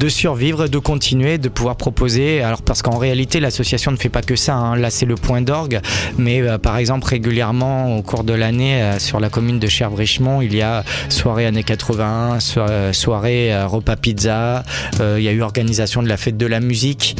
survivre, 0.09 0.67
de 0.67 0.77
continuer, 0.77 1.38
de 1.38 1.50
pouvoir 1.50 1.75
proposer. 1.75 2.41
Alors 2.41 2.62
parce 2.62 2.81
qu'en 2.81 2.98
réalité, 2.98 3.39
l'association 3.41 3.91
ne 3.91 3.98
fait 3.98 4.09
pas 4.09 4.21
que 4.21 4.36
ça. 4.38 4.55
hein. 4.55 4.75
Là, 4.77 4.89
c'est 4.89 5.05
le 5.05 5.15
point 5.15 5.41
d'orgue. 5.41 5.81
Mais 6.17 6.41
euh, 6.41 6.57
par 6.57 6.77
exemple, 6.77 7.07
régulièrement 7.07 7.98
au 7.98 8.01
cours 8.01 8.24
de 8.24 8.33
l'année, 8.33 8.81
euh, 8.81 9.00
sur 9.00 9.19
la 9.19 9.29
commune 9.29 9.59
de 9.59 9.67
Cherves-Richemont, 9.67 10.41
il 10.41 10.55
y 10.55 10.62
a 10.62 10.83
soirée 11.09 11.45
années 11.45 11.63
81, 11.63 12.39
so- 12.39 12.59
euh, 12.62 12.93
soirée 12.93 13.51
repas 13.65 13.95
pizza. 13.98 14.63
il 15.00 15.21
y 15.24 15.27
a 15.27 15.31
eu 15.31 15.41
organisation 15.41 16.01
de 16.03 16.07
la 16.07 16.17
fête 16.17 16.38
de 16.38 16.45
la 16.45 16.59
musique. 16.59 17.15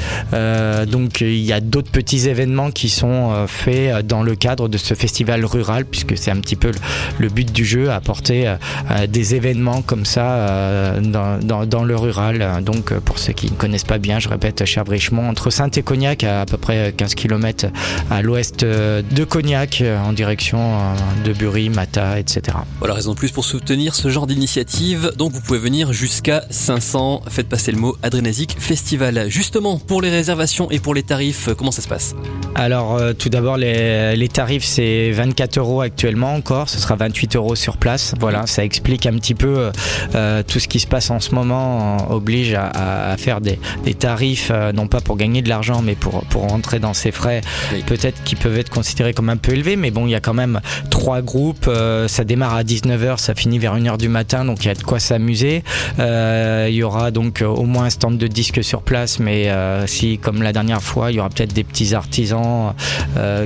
Donc 0.88 1.22
il 1.22 1.38
y 1.44 1.54
a 1.54 1.60
d'autres 1.60 1.92
petits 1.92 2.28
événements 2.30 2.72
qui 2.72 2.90
sont 2.90 3.46
faits 3.48 4.06
dans 4.06 4.24
le 4.24 4.36
cadre 4.36 4.68
de 4.70 4.78
ce 4.78 4.94
festival 4.94 5.44
rural, 5.46 5.86
puisque 5.86 6.18
c'est 6.18 6.32
un 6.32 6.40
petit 6.40 6.56
peu 6.56 6.72
le, 7.20 7.30
but 7.30 7.52
du 7.52 7.66
jeu, 7.66 7.92
apporter 7.92 8.48
euh, 8.48 8.56
euh, 8.92 9.08
des 9.08 9.36
événements 9.36 9.82
comme 9.82 10.06
ça 10.06 10.32
euh, 10.32 11.02
dans, 11.02 11.40
dans, 11.40 11.66
dans 11.66 11.84
le 11.84 11.96
rural. 11.96 12.64
Donc 12.64 12.94
pour 13.00 13.20
ceux 13.20 13.34
qui 13.34 13.52
ne 13.52 13.56
connaissent 13.56 13.84
pas 13.84 13.98
bien, 13.98 14.20
je 14.20 14.30
répète, 14.30 14.66
Cherves-Richemont, 14.66 15.30
entre 15.30 15.50
Saint 15.50 15.70
et 15.72 15.82
Cognac, 15.82 16.24
à, 16.24 16.42
à 16.42 16.46
peu 16.46 16.58
près 16.58 16.94
15 16.96 17.16
km 17.16 17.68
à 18.10 18.22
l'ouest 18.22 18.64
de 18.64 19.24
Cognac, 19.24 19.84
en 20.06 20.14
direction 20.14 20.78
de 21.24 21.34
Bury, 21.34 21.70
Mata, 21.70 22.20
etc. 22.20 22.58
Voilà, 22.80 22.96
raison 22.96 23.14
de 23.14 23.18
plus 23.18 23.32
pour 23.32 23.46
soutenir 23.46 23.96
ce 23.96 24.10
genre 24.10 24.28
d'initiative. 24.28 25.12
Donc 25.18 25.32
vous 25.34 25.42
pouvez 25.42 25.60
venir 25.60 25.94
jusqu'à 25.94 26.44
500. 26.50 27.24
Faites 27.30 27.50
passer 27.50 27.72
le 27.72 27.80
mot 27.80 27.98
Adrénasique 28.04 28.56
Festival. 28.60 29.26
Justement, 29.30 29.78
pour 29.78 30.02
les 30.02 30.10
réservations 30.10 30.70
et 30.72 30.80
pour 30.80 30.94
les 30.94 31.04
tarifs, 31.04 31.50
comment 31.58 31.72
ça 31.72 31.82
se 31.82 31.88
passe? 31.88 32.16
Alors 32.56 32.96
euh, 32.96 33.14
tout 33.14 33.30
d'abord 33.30 33.58
les, 33.58 34.16
les 34.16 34.28
tarifs 34.28 34.64
c'est 34.64 35.12
24 35.12 35.58
euros 35.60 35.82
actuellement 35.82 36.34
encore, 36.34 36.70
ce 36.70 36.79
sera 36.80 36.96
28 36.96 37.36
euros 37.36 37.56
sur 37.56 37.78
place. 37.78 38.14
Voilà, 38.20 38.46
ça 38.48 38.64
explique 38.64 39.06
un 39.06 39.14
petit 39.14 39.36
peu 39.36 39.58
euh, 39.60 39.72
euh, 40.16 40.44
tout 40.44 40.60
ce 40.60 40.68
qui 40.68 40.80
se 40.80 40.88
passe 40.88 41.10
en 41.10 41.20
ce 41.20 41.36
moment 41.36 41.98
euh, 42.10 42.16
oblige 42.16 42.54
à, 42.54 43.16
faire 43.18 43.42
des, 43.42 43.60
des 43.84 43.94
tarifs 43.94 44.52
euh, 44.54 44.72
non 44.72 44.88
pas 44.88 45.02
pour 45.02 45.18
gagner 45.18 45.42
de 45.42 45.50
l'argent 45.50 45.82
mais 45.82 45.96
pour 45.96 46.24
pour 46.26 46.48
rentrer 46.50 46.80
dans 46.80 46.94
ses 46.94 47.12
frais 47.12 47.42
Oui. 47.74 47.84
peut-être 47.86 48.24
qui 48.24 48.36
peuvent 48.36 48.58
être 48.58 48.70
considérés 48.70 49.14
comme 49.14 49.30
un 49.30 49.38
peu 49.38 49.54
élevés 49.54 49.76
mais 49.76 49.92
bon 49.92 50.08
il 50.08 50.12
y 50.12 50.16
a 50.16 50.20
quand 50.20 50.34
même 50.34 50.62
trois 50.90 51.22
groupes, 51.22 51.66
euh, 51.68 52.08
ça 52.08 52.24
démarre 52.24 52.56
à 52.56 52.64
19h, 52.64 53.18
ça 53.18 53.36
finit 53.36 53.60
vers 53.60 53.76
1h 53.78 53.98
du 53.98 54.10
matin 54.10 54.46
donc 54.46 54.64
il 54.64 54.68
y 54.68 54.72
a 54.72 54.76
de 54.76 54.84
quoi 54.84 55.00
s'amuser. 55.00 55.64
Il 55.98 56.76
y 56.76 56.84
aura 56.84 57.12
donc 57.12 57.44
au 57.46 57.64
moins 57.64 57.86
un 57.86 57.90
stand 57.90 58.18
de 58.18 58.28
disques 58.28 58.64
sur 58.64 58.82
place 58.82 59.20
mais 59.20 59.50
si 59.88 60.18
comme 60.18 60.42
la 60.42 60.54
dernière 60.54 60.82
fois 60.82 61.12
il 61.12 61.16
y 61.16 61.20
aura 61.20 61.30
peut-être 61.30 61.54
des 61.54 61.64
petits 61.64 61.94
artisans 61.94 62.74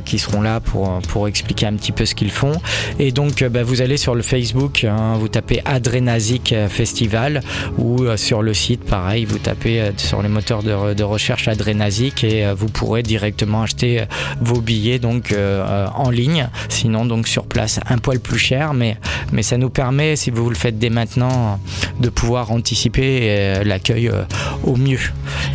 qui 0.06 0.20
seront 0.20 0.42
là 0.42 0.60
pour, 0.60 1.00
pour 1.10 1.28
expliquer 1.28 1.66
un 1.66 1.74
petit 1.74 1.92
peu 1.92 2.06
ce 2.06 2.16
qu'ils 2.16 2.32
font. 2.32 2.54
Et 3.00 3.12
donc, 3.12 3.23
euh, 3.42 3.50
bah, 3.50 3.64
vous 3.64 3.82
allez 3.82 3.98
sur 3.98 4.16
le 4.16 4.22
Facebook, 4.22 4.84
hein, 4.84 5.18
vous 5.18 5.28
tapez 5.28 5.62
Adrénasique 5.66 6.54
Festival 6.70 7.42
ou 7.78 8.04
euh, 8.04 8.18
sur 8.18 8.42
le 8.42 8.54
site, 8.54 8.84
pareil, 8.84 9.26
vous 9.26 9.38
tapez 9.38 9.82
euh, 9.82 9.92
sur 9.98 10.22
les 10.22 10.30
moteurs 10.30 10.64
de, 10.64 11.04
recherche 11.04 11.48
Adrénasique 11.48 12.24
et 12.24 12.46
euh, 12.46 12.54
vous 12.54 12.68
pourrez 12.68 13.04
directement 13.04 13.64
acheter 13.64 14.02
euh, 14.02 14.06
vos 14.42 14.62
billets 14.62 15.00
donc 15.00 15.32
euh, 15.32 15.64
euh, 15.68 15.88
en 15.96 16.10
ligne. 16.10 16.50
Sinon, 16.70 17.06
donc 17.06 17.28
sur 17.28 17.46
place, 17.46 17.80
un 17.90 17.98
poil 17.98 18.20
plus 18.20 18.40
cher, 18.40 18.74
mais, 18.74 18.98
mais 19.32 19.44
ça 19.44 19.58
nous 19.58 19.70
permet, 19.70 20.16
si 20.16 20.32
vous 20.32 20.50
le 20.50 20.56
faites 20.56 20.78
dès 20.78 20.90
maintenant, 20.90 21.60
de 22.00 22.10
pouvoir 22.10 22.52
anticiper 22.52 23.20
euh, 23.24 23.64
l'accueil 23.64 24.08
euh, 24.08 24.24
au 24.64 24.76
mieux. 24.76 25.00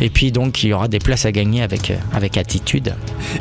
Et 0.01 0.09
puis 0.09 0.31
donc, 0.31 0.63
il 0.63 0.69
y 0.69 0.73
aura 0.73 0.87
des 0.87 0.99
places 0.99 1.25
à 1.25 1.31
gagner 1.31 1.61
avec, 1.61 1.91
euh, 1.91 1.97
avec 2.13 2.37
attitude. 2.37 2.95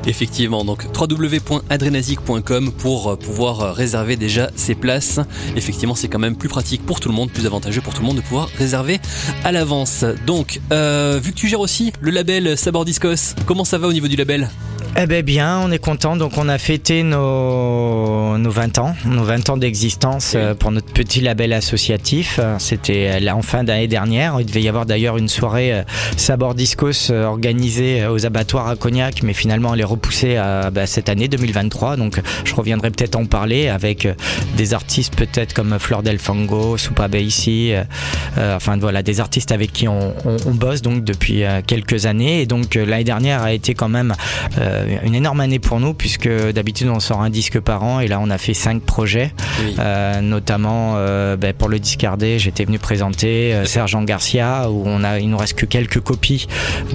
Effectivement, 0.06 0.64
donc 0.64 0.84
www.adrenasique.com 0.98 2.72
pour 2.72 3.10
euh, 3.10 3.16
pouvoir 3.16 3.60
euh, 3.60 3.72
réserver 3.72 4.16
déjà 4.18 4.50
ces 4.56 4.74
places. 4.74 5.20
Effectivement, 5.56 5.94
c'est 5.94 6.08
quand 6.08 6.18
même 6.18 6.36
plus 6.36 6.48
pratique 6.48 6.84
pour 6.84 7.00
tout 7.00 7.08
le 7.08 7.14
monde, 7.14 7.30
plus 7.30 7.46
avantageux 7.46 7.80
pour 7.80 7.94
tout 7.94 8.00
le 8.02 8.06
monde 8.06 8.16
de 8.16 8.22
pouvoir 8.22 8.48
réserver 8.58 9.00
à 9.44 9.52
l'avance. 9.52 10.04
Donc, 10.26 10.60
euh, 10.72 11.18
vu 11.22 11.32
que 11.32 11.36
tu 11.36 11.48
gères 11.48 11.60
aussi 11.60 11.92
le 12.00 12.10
label 12.10 12.58
Sabor 12.58 12.84
Discos, 12.84 13.34
comment 13.46 13.64
ça 13.64 13.78
va 13.78 13.88
au 13.88 13.92
niveau 13.92 14.08
du 14.08 14.16
label? 14.16 14.50
Eh 14.96 15.06
ben 15.06 15.22
bien, 15.22 15.60
on 15.60 15.70
est 15.70 15.78
content. 15.78 16.16
Donc 16.16 16.38
on 16.38 16.48
a 16.48 16.58
fêté 16.58 17.04
nos, 17.04 18.36
nos 18.36 18.50
20 18.50 18.78
ans, 18.78 18.96
nos 19.06 19.22
20 19.22 19.50
ans 19.50 19.56
d'existence 19.56 20.32
euh, 20.34 20.54
pour 20.54 20.72
notre 20.72 20.92
petit 20.92 21.20
label 21.20 21.52
associatif. 21.52 22.40
C'était 22.58 23.20
euh, 23.22 23.32
en 23.32 23.42
fin 23.42 23.62
d'année 23.62 23.86
dernière. 23.86 24.36
Il 24.40 24.46
devait 24.46 24.62
y 24.62 24.68
avoir 24.68 24.86
d'ailleurs 24.86 25.16
une 25.16 25.28
soirée 25.28 25.72
euh, 25.72 25.82
Sabor 26.16 26.54
Discos 26.56 27.10
organisée 27.12 28.06
aux 28.08 28.26
abattoirs 28.26 28.66
à 28.66 28.74
Cognac, 28.76 29.22
mais 29.22 29.34
finalement 29.34 29.72
elle 29.74 29.80
est 29.82 29.84
repoussée 29.84 30.36
à 30.36 30.70
bah, 30.72 30.86
cette 30.86 31.08
année 31.08 31.28
2023. 31.28 31.96
Donc 31.96 32.20
je 32.44 32.54
reviendrai 32.56 32.90
peut-être 32.90 33.14
en 33.14 33.24
parler 33.26 33.68
avec 33.68 34.08
des 34.56 34.74
artistes 34.74 35.14
peut-être 35.14 35.52
comme 35.54 35.78
Fleur 35.78 36.02
del 36.02 36.18
Fango, 36.18 36.76
Soupa 36.76 37.06
ici, 37.18 37.72
euh, 37.72 38.56
enfin 38.56 38.76
voilà 38.78 39.02
des 39.04 39.20
artistes 39.20 39.52
avec 39.52 39.72
qui 39.72 39.86
on, 39.86 40.12
on- 40.24 40.36
on 40.46 40.50
bosse 40.50 40.82
donc 40.82 41.04
depuis 41.04 41.42
quelques 41.68 42.06
années. 42.06 42.40
Et 42.42 42.46
donc 42.46 42.74
l'année 42.74 43.04
dernière 43.04 43.42
a 43.42 43.52
été 43.52 43.74
quand 43.74 43.88
même 43.88 44.14
euh, 44.58 44.77
une 45.04 45.14
énorme 45.14 45.40
année 45.40 45.58
pour 45.58 45.80
nous 45.80 45.94
puisque 45.94 46.28
d'habitude 46.28 46.88
on 46.88 47.00
sort 47.00 47.22
un 47.22 47.30
disque 47.30 47.60
par 47.60 47.82
an 47.82 48.00
et 48.00 48.08
là 48.08 48.18
on 48.20 48.30
a 48.30 48.38
fait 48.38 48.54
cinq 48.54 48.82
projets, 48.82 49.32
Oui. 49.64 49.76
Euh, 49.78 50.20
notamment 50.20 50.94
euh, 50.96 51.36
ben, 51.36 51.52
pour 51.52 51.68
le 51.68 51.78
discardé 51.78 52.38
j'étais 52.38 52.64
venu 52.64 52.78
présenter 52.78 53.54
euh, 53.54 53.64
Sergent 53.64 54.02
Garcia 54.02 54.70
où 54.70 54.82
on 54.86 55.04
a 55.04 55.18
il 55.18 55.30
nous 55.30 55.38
reste 55.38 55.54
que 55.54 55.66
quelques 55.66 56.00
copies 56.00 56.46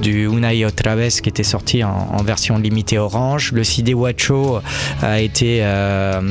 du 0.01 0.25
Una 0.25 0.53
y 0.53 0.65
Otra 0.65 0.95
Vez 0.95 1.09
qui 1.09 1.29
était 1.29 1.43
sorti 1.43 1.83
en, 1.83 2.07
en 2.11 2.23
version 2.23 2.57
limitée 2.57 2.97
orange. 2.97 3.51
Le 3.51 3.63
CD 3.63 3.93
Wacho 3.93 4.59
a 5.01 5.19
été 5.19 5.59
euh, 5.61 6.21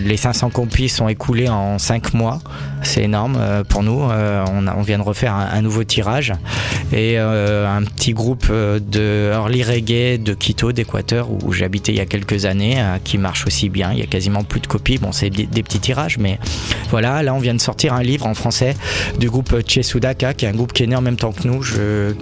les 0.00 0.16
500 0.16 0.50
copies 0.50 0.88
sont 0.88 1.08
écoulées 1.08 1.48
en 1.48 1.78
5 1.78 2.14
mois. 2.14 2.40
C'est 2.82 3.02
énorme 3.02 3.36
euh, 3.38 3.62
pour 3.64 3.82
nous. 3.82 4.02
Euh, 4.10 4.44
on, 4.52 4.66
a- 4.66 4.74
on 4.76 4.82
vient 4.82 4.98
de 4.98 5.02
refaire 5.02 5.34
un, 5.34 5.48
un 5.52 5.62
nouveau 5.62 5.84
tirage 5.84 6.32
et 6.92 7.14
euh, 7.18 7.68
un 7.68 7.82
petit 7.82 8.12
groupe 8.12 8.50
de 8.50 9.30
early 9.32 9.62
reggae 9.62 10.18
de 10.18 10.34
Quito, 10.34 10.72
d'Équateur, 10.72 11.28
où 11.30 11.52
j'habitais 11.52 11.92
il 11.92 11.98
y 11.98 12.00
a 12.00 12.06
quelques 12.06 12.44
années, 12.46 12.76
qui 13.04 13.18
marche 13.18 13.46
aussi 13.46 13.68
bien. 13.68 13.90
Il 13.92 13.98
y 13.98 14.02
a 14.02 14.06
quasiment 14.06 14.42
plus 14.44 14.60
de 14.60 14.66
copies. 14.66 14.98
Bon, 14.98 15.12
c'est 15.12 15.30
des, 15.30 15.46
des 15.46 15.62
petits 15.62 15.80
tirages, 15.80 16.18
mais 16.18 16.38
voilà. 16.90 17.22
Là, 17.22 17.34
on 17.34 17.38
vient 17.38 17.54
de 17.54 17.60
sortir 17.60 17.94
un 17.94 18.02
livre 18.02 18.26
en 18.26 18.34
français 18.34 18.74
du 19.18 19.28
groupe 19.30 19.54
Che 19.68 19.82
Sudaka, 19.82 20.34
qui 20.34 20.44
est 20.46 20.48
un 20.48 20.52
groupe 20.52 20.72
qui 20.72 20.82
est 20.82 20.86
né 20.86 20.96
en 20.96 21.00
même 21.02 21.16
temps 21.16 21.32
que 21.32 21.46
nous, 21.46 21.62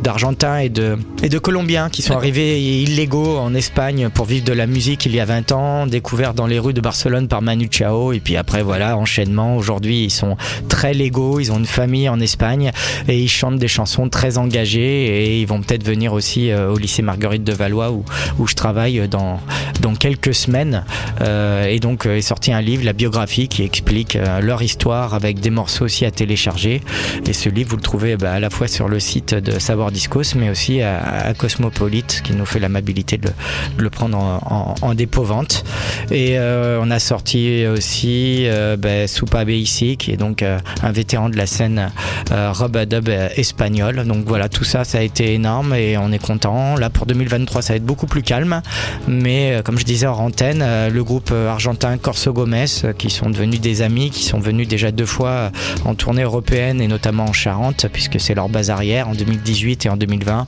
d'Argentins 0.03 0.59
et 0.59 0.69
de, 0.69 0.99
et 1.23 1.29
de 1.29 1.39
Colombiens 1.39 1.89
qui 1.91 2.03
sont 2.03 2.15
arrivés 2.15 2.61
illégaux 2.83 3.39
en 3.39 3.55
Espagne 3.55 4.09
pour 4.13 4.27
vivre 4.27 4.45
de 4.45 4.53
la 4.53 4.67
musique 4.67 5.07
il 5.07 5.15
y 5.15 5.21
a 5.21 5.25
20 5.25 5.53
ans, 5.53 5.87
découverts 5.87 6.35
dans 6.35 6.47
les 6.47 6.59
rues 6.59 6.75
de 6.75 6.81
Barcelone 6.81 7.29
par 7.29 7.43
Manu 7.43 7.69
Chao, 7.71 8.13
et 8.13 8.21
puis 8.21 8.37
après, 8.37 8.63
voilà, 8.63 8.97
enchaînement. 8.97 9.57
Aujourd'hui, 9.57 10.05
ils 10.05 10.11
sont 10.11 10.37
très 10.69 10.95
légaux, 10.95 11.41
ils 11.41 11.53
ont 11.53 11.59
une 11.59 11.67
famille 11.67 12.09
en 12.09 12.21
Espagne 12.21 12.71
et 13.09 13.19
ils 13.19 13.29
chantent 13.29 13.59
des 13.59 13.69
chansons 13.69 14.09
très 14.09 14.39
engagées 14.39 15.07
et 15.07 15.41
ils 15.41 15.47
vont 15.47 15.61
peut-être 15.61 15.85
venir 15.85 16.13
aussi 16.13 16.51
euh, 16.51 16.73
au 16.73 16.79
lycée 16.79 17.03
Marguerite 17.03 17.45
de 17.45 17.53
Valois 17.53 17.91
où, 17.91 18.05
où 18.39 18.47
je 18.47 18.55
travaille 18.55 19.09
dans, 19.09 19.41
dans 19.81 19.95
quelques 19.95 20.35
semaines. 20.35 20.85
Euh, 21.21 21.67
et 21.67 21.81
donc 21.81 22.07
euh, 22.07 22.17
est 22.17 22.23
sorti 22.23 22.53
un 22.53 22.61
livre, 22.61 22.85
la 22.85 22.93
biographie, 22.93 23.49
qui 23.49 23.63
explique 23.63 24.19
leur 24.43 24.63
histoire 24.63 25.15
avec 25.15 25.41
des 25.41 25.51
morceaux 25.51 25.85
aussi 25.85 26.05
à 26.05 26.11
télécharger. 26.11 26.81
Et 27.27 27.33
ce 27.33 27.49
livre, 27.49 27.71
vous 27.71 27.77
le 27.77 27.83
trouvez 27.83 28.17
bah, 28.17 28.33
à 28.33 28.41
la 28.41 28.51
fois 28.51 28.69
sur 28.69 28.89
le 28.89 29.01
site 29.01 29.35
de 29.35 29.59
Savoir 29.59 29.93
Discos, 29.93 30.35
mais 30.37 30.51
aussi 30.51 30.83
à, 30.83 31.33
Cosmopolite, 31.37 32.23
qui 32.25 32.33
nous 32.33 32.47
fait 32.47 32.59
l'amabilité 32.59 33.19
de, 33.19 33.29
de 33.29 33.83
le 33.83 33.91
prendre 33.91 34.19
en, 34.19 34.75
en, 34.83 34.87
en 34.89 34.95
dépôt-vente. 34.95 35.65
Et 36.11 36.39
on 36.39 36.91
a 36.91 36.99
sorti 36.99 37.67
aussi 37.67 38.47
euh, 38.47 38.77
bah, 38.77 39.07
qui 39.99 40.13
est 40.13 40.17
donc 40.17 40.38
euh, 40.43 40.59
un 40.83 40.93
vétéran 40.93 41.29
de 41.29 41.37
la 41.37 41.47
scène 41.47 41.91
euh, 42.31 42.53
rub-a-dub 42.53 43.09
euh, 43.09 43.29
espagnole. 43.37 44.05
Donc 44.07 44.25
voilà, 44.27 44.49
tout 44.49 44.65
ça, 44.65 44.85
ça 44.85 44.99
a 44.99 45.03
été 45.03 45.35
énorme 45.35 45.75
et 45.75 45.97
on 45.99 46.13
est 46.13 46.19
content. 46.19 46.77
Là, 46.77 46.91
pour 46.91 47.07
2023, 47.07 47.63
ça 47.63 47.73
va 47.73 47.77
être 47.77 47.85
beaucoup 47.85 48.07
plus 48.07 48.23
calme. 48.23 48.63
Mais 49.07 49.61
comme 49.65 49.79
je 49.79 49.85
disais 49.85 50.07
en 50.07 50.19
antenne, 50.19 50.65
le 50.89 51.05
groupe 51.05 51.33
argentin 51.33 51.97
Corso 51.99 52.33
Gomez, 52.33 52.67
qui 52.99 53.11
sont 53.11 53.31
devenus 53.31 53.61
des 53.61 53.83
amis, 53.83 54.11
qui 54.11 54.25
sont 54.25 54.41
venus 54.41 54.69
déjà 54.69 54.91
deux 54.91 55.07
fois 55.07 55.51
en 55.85 55.95
tournée 55.95 56.23
européenne 56.23 56.81
et 56.81 56.89
notamment 56.89 57.25
en 57.25 57.33
Charente, 57.33 57.87
puisque 57.93 58.21
c'est 58.21 58.35
leur 58.35 58.49
base 58.49 58.71
arrière 58.71 59.09
en 59.09 59.15
2018 59.15 59.87
et 59.87 59.89
en 59.89 59.97
2020. 59.97 60.47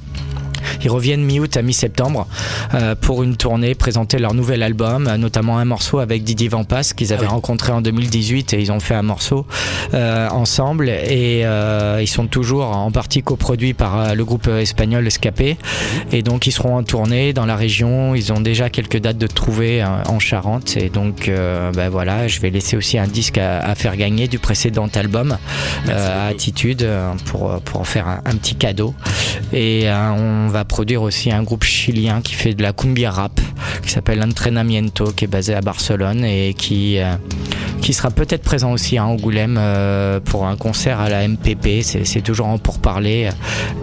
Ils 0.82 0.90
reviennent 0.90 1.22
mi-août 1.22 1.56
à 1.56 1.62
mi-septembre 1.62 2.26
euh, 2.74 2.94
pour 2.94 3.22
une 3.22 3.36
tournée, 3.36 3.74
présenter 3.74 4.18
leur 4.18 4.34
nouvel 4.34 4.62
album, 4.62 5.06
euh, 5.06 5.16
notamment 5.16 5.58
un 5.58 5.64
morceau 5.64 5.98
avec 5.98 6.24
Didier 6.24 6.48
Vampas 6.48 6.92
qu'ils 6.96 7.12
avaient 7.12 7.22
Ah 7.26 7.28
oui. 7.30 7.34
rencontré 7.34 7.72
en 7.72 7.80
2018 7.80 8.54
et 8.54 8.60
ils 8.60 8.72
ont 8.72 8.80
fait 8.80 8.94
un 8.94 9.02
morceau 9.02 9.46
euh, 9.94 10.28
ensemble. 10.30 10.88
Et 10.88 11.40
ils 12.00 12.08
sont 12.08 12.26
toujours 12.26 12.76
en 12.76 12.90
partie 12.90 13.22
coproduits 13.22 13.74
par 13.74 14.14
le 14.14 14.24
groupe 14.24 14.46
espagnol 14.48 15.06
Escapé. 15.06 15.56
Et 16.12 16.22
donc 16.22 16.46
ils 16.46 16.52
seront 16.52 16.76
en 16.76 16.82
tournée 16.82 17.32
dans 17.32 17.46
la 17.46 17.56
région. 17.56 18.14
Ils 18.14 18.32
ont 18.32 18.40
déjà 18.40 18.70
quelques 18.70 18.98
dates 18.98 19.18
de 19.18 19.26
trouver 19.26 19.84
en 19.84 20.18
Charente. 20.18 20.76
Et 20.76 20.88
donc 20.88 21.30
ben 21.74 21.88
voilà, 21.88 22.28
je 22.28 22.40
vais 22.40 22.50
laisser 22.50 22.76
aussi 22.76 22.98
un 22.98 23.06
disque 23.06 23.38
à, 23.38 23.60
à 23.60 23.74
faire 23.74 23.96
gagner 23.96 24.28
du 24.28 24.38
précédent 24.38 24.88
album 24.94 25.36
à 25.88 26.26
Attitude 26.26 26.86
pour 27.26 27.60
pour 27.62 27.80
en 27.80 27.84
faire 27.84 28.06
un, 28.08 28.20
un 28.24 28.36
petit 28.36 28.54
cadeau. 28.54 28.94
Et 29.52 29.86
on 29.90 30.48
va 30.50 30.64
produire 30.64 31.02
aussi 31.02 31.30
un 31.30 31.42
groupe 31.42 31.64
chilien 31.64 32.20
qui 32.20 32.34
fait 32.34 32.54
de 32.54 32.62
la 32.62 32.72
cumbia 32.72 33.10
rap 33.10 33.40
qui 33.82 33.90
s'appelle 33.90 34.22
Entrenamiento 34.22 35.12
qui 35.12 35.24
est 35.24 35.28
basé 35.28 35.54
à 35.54 35.60
Barcelone 35.60 36.24
et 36.24 36.54
qui 36.54 36.98
euh, 36.98 37.16
sera 37.92 38.10
peut-être 38.10 38.42
présent 38.42 38.72
aussi 38.72 38.98
à 38.98 39.06
Angoulême 39.06 39.56
euh, 39.58 40.20
pour 40.20 40.46
un 40.46 40.56
concert 40.56 41.00
à 41.00 41.08
la 41.08 41.26
MPP. 41.26 41.82
C'est 41.82 42.04
c'est 42.04 42.20
toujours 42.20 42.46
en 42.46 42.58
pourparler 42.58 43.26
euh, 43.26 43.32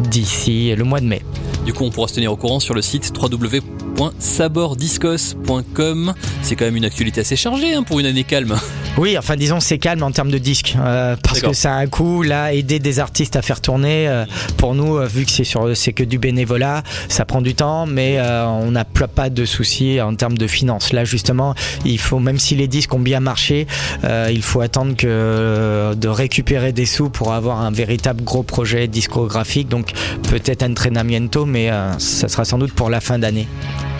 d'ici 0.10 0.74
le 0.76 0.84
mois 0.84 1.00
de 1.00 1.08
mai. 1.08 1.24
Du 1.66 1.74
coup, 1.74 1.84
on 1.84 1.90
pourra 1.90 2.08
se 2.08 2.14
tenir 2.16 2.32
au 2.32 2.38
courant 2.38 2.60
sur 2.60 2.74
le 2.74 2.82
site 2.82 3.14
www.sabordiscos.com. 3.20 6.14
C'est 6.42 6.56
quand 6.56 6.66
même 6.66 6.78
une 6.78 6.86
actualité 6.86 7.22
assez 7.22 7.36
chargée 7.36 7.74
hein, 7.74 7.84
pour 7.84 8.00
une 8.00 8.06
année 8.06 8.24
calme. 8.24 8.56
Oui, 8.98 9.16
enfin 9.18 9.36
disons 9.36 9.60
c'est 9.60 9.78
calme 9.78 10.02
en 10.02 10.12
termes 10.12 10.32
de 10.32 10.40
disques 10.40 10.76
euh, 10.80 11.16
parce 11.22 11.42
que 11.42 11.54
ça 11.54 11.74
a 11.74 11.78
un 11.78 11.88
coût. 11.88 12.24
Là, 12.24 12.54
aider 12.54 12.80
des 12.80 13.00
artistes 13.00 13.36
à 13.36 13.42
faire 13.42 13.62
tourner, 13.62 14.08
euh, 14.08 14.26
pour 14.58 14.74
nous, 14.74 14.98
euh, 14.98 15.06
vu 15.06 15.26
que 15.26 15.32
c'est 15.32 15.44
sur, 15.44 15.76
c'est 15.78 15.94
que 15.94 16.04
du 16.04 16.18
bénévolat, 16.18 16.84
ça 17.08 17.24
prend 17.26 17.42
du 17.42 17.54
temps, 17.54 17.86
mais 17.86 18.18
euh, 18.18 18.46
on 18.48 18.72
n'a 18.72 18.86
pas 18.86 19.30
de 19.30 19.46
soucis 19.46 20.02
en 20.02 20.16
termes 20.16 20.38
de 20.38 20.48
finances. 20.48 20.94
Là, 20.94 21.06
justement, 21.06 21.54
il 21.86 22.00
faut 22.00 22.20
même 22.20 22.40
si 22.40 22.56
les 22.56 22.68
disques 22.68 22.94
ont 22.94 23.00
bien 23.00 23.20
marché, 23.20 23.68
euh, 24.04 24.30
il 24.32 24.42
faut 24.42 24.62
attendre 24.62 24.96
que 24.96 25.94
de 25.96 26.08
récupérer 26.08 26.72
des 26.74 26.86
sous 26.86 27.10
pour 27.10 27.34
avoir 27.34 27.62
un 27.62 27.72
véritable 27.72 28.24
gros 28.24 28.44
projet 28.44 28.88
discographique. 28.88 29.68
Donc 29.70 29.92
peut-être 30.30 30.64
un 30.64 30.72
entrenamiento, 30.72 31.46
mais 31.46 31.70
euh, 31.70 31.98
ça 32.00 32.28
sera 32.28 32.46
sans 32.46 32.58
doute 32.58 32.74
pour 32.74 32.90
la 32.90 33.00
fin 33.00 33.20
d'année. 33.20 33.48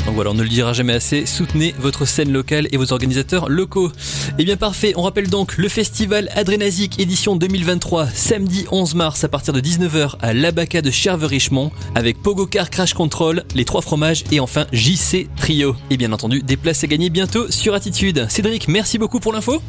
Donc 0.08 0.16
voilà, 0.16 0.32
on 0.32 0.36
ne 0.36 0.42
le 0.42 0.48
dira 0.48 0.72
jamais 0.72 0.94
assez, 0.94 1.26
soutenez 1.26 1.76
votre 1.80 2.06
scène 2.06 2.32
locale 2.32 2.70
et 2.72 2.78
vos 2.78 2.94
organisateurs 2.94 3.50
locaux. 3.50 3.92
Et 4.40 4.46
bien 4.46 4.56
parfait, 4.56 4.94
on 4.96 5.02
rappelle 5.02 5.30
donc 5.30 5.58
le 5.58 5.68
festival 5.68 6.30
Adrénasique 6.34 6.98
édition 6.98 7.36
2023, 7.36 8.08
samedi 8.14 8.66
11 8.72 8.96
mars 8.96 9.26
à 9.26 9.28
partir 9.28 9.54
de 9.54 9.60
19h 9.60 10.14
à 10.22 10.34
l'Abaca 10.34 10.82
de 10.82 10.92
Cherve-Richemont, 10.92 11.72
avec 11.94 12.22
Pogocar 12.22 12.70
Crash 12.70 12.94
Control, 12.94 13.44
les 13.54 13.66
trois 13.66 13.82
fromages 13.82 14.24
et 14.32 14.40
enfin 14.40 14.66
JC 14.72 15.28
Trio. 15.36 15.76
Et 15.90 15.98
bien 15.98 16.14
entendu, 16.14 16.42
des 16.42 16.56
places 16.56 16.86
à 16.86 16.88
gagner 16.88 17.10
bientôt 17.10 17.52
sur 17.52 17.74
Attitude. 17.74 18.28
Cédric, 18.30 18.70
merci 18.70 18.98
beaucoup 18.98 19.20
pour 19.20 19.34
l'info. 19.34 19.62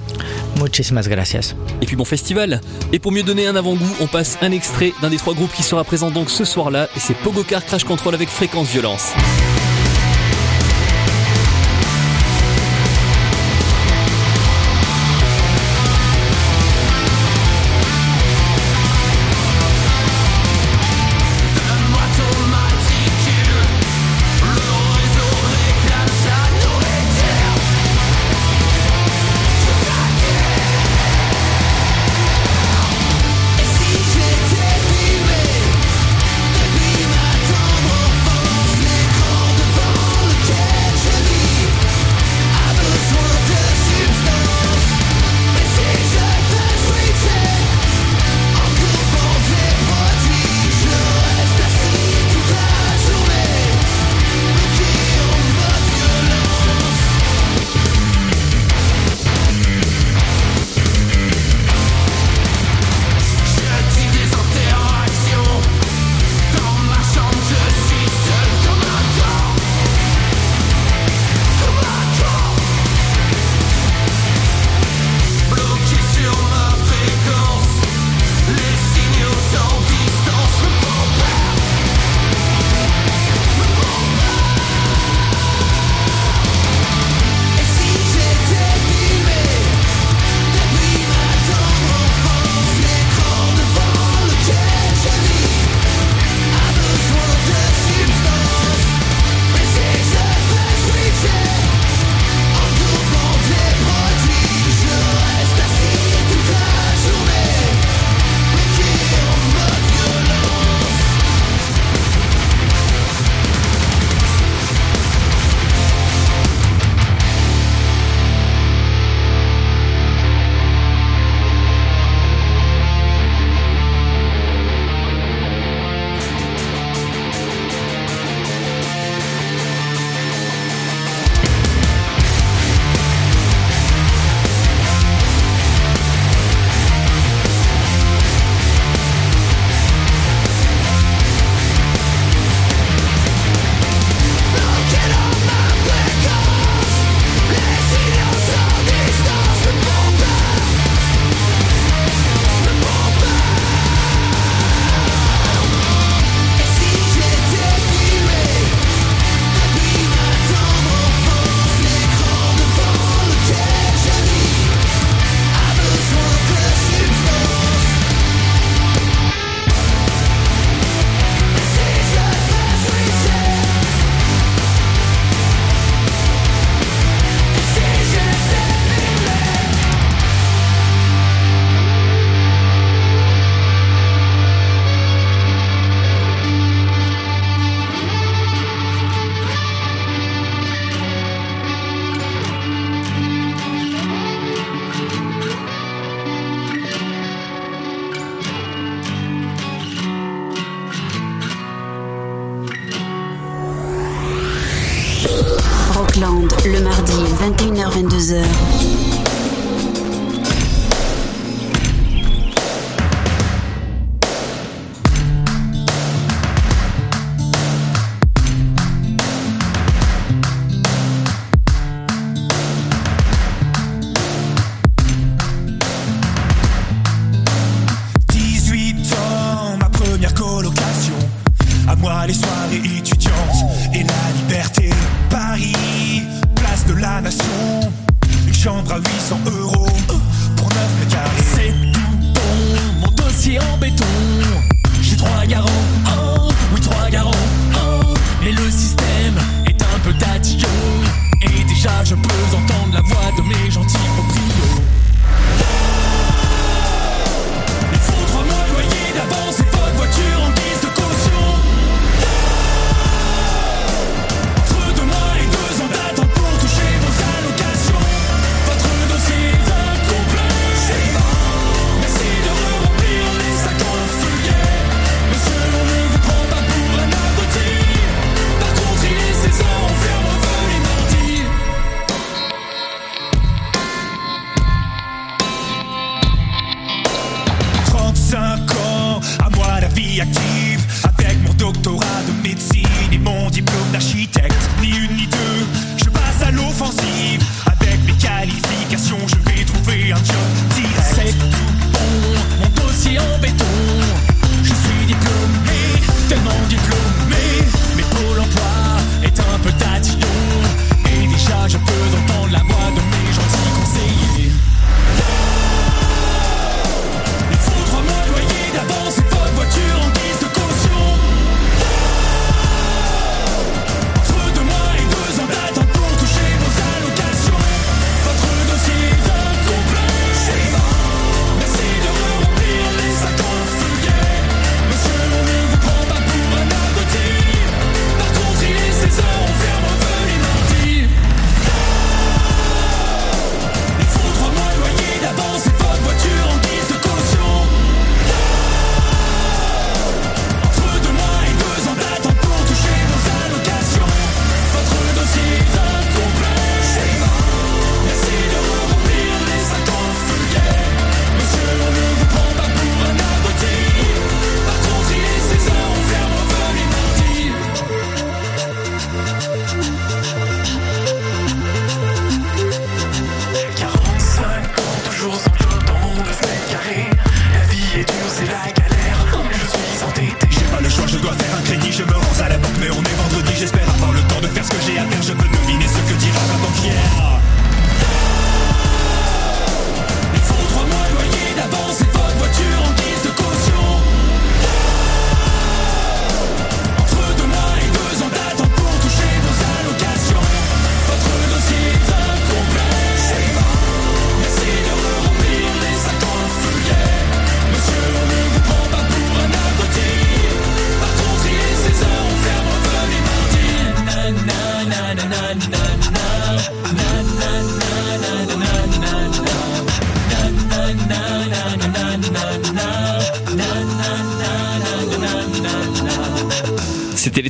Muchísimas 0.60 1.08
gracias. 1.08 1.56
Et 1.82 1.86
puis 1.86 1.96
bon 1.96 2.04
festival. 2.04 2.60
Et 2.92 3.00
pour 3.00 3.10
mieux 3.10 3.24
donner 3.24 3.48
un 3.48 3.56
avant-goût, 3.56 3.96
on 4.00 4.06
passe 4.06 4.38
un 4.40 4.52
extrait 4.52 4.92
d'un 5.02 5.10
des 5.10 5.16
trois 5.16 5.34
groupes 5.34 5.52
qui 5.52 5.64
sera 5.64 5.82
présent 5.82 6.12
donc 6.12 6.30
ce 6.30 6.44
soir-là, 6.44 6.88
et 6.94 7.00
c'est 7.00 7.14
Pogocar 7.14 7.66
Crash 7.66 7.82
Control 7.82 8.14
avec 8.14 8.28
Fréquence 8.28 8.68
Violence. 8.68 9.14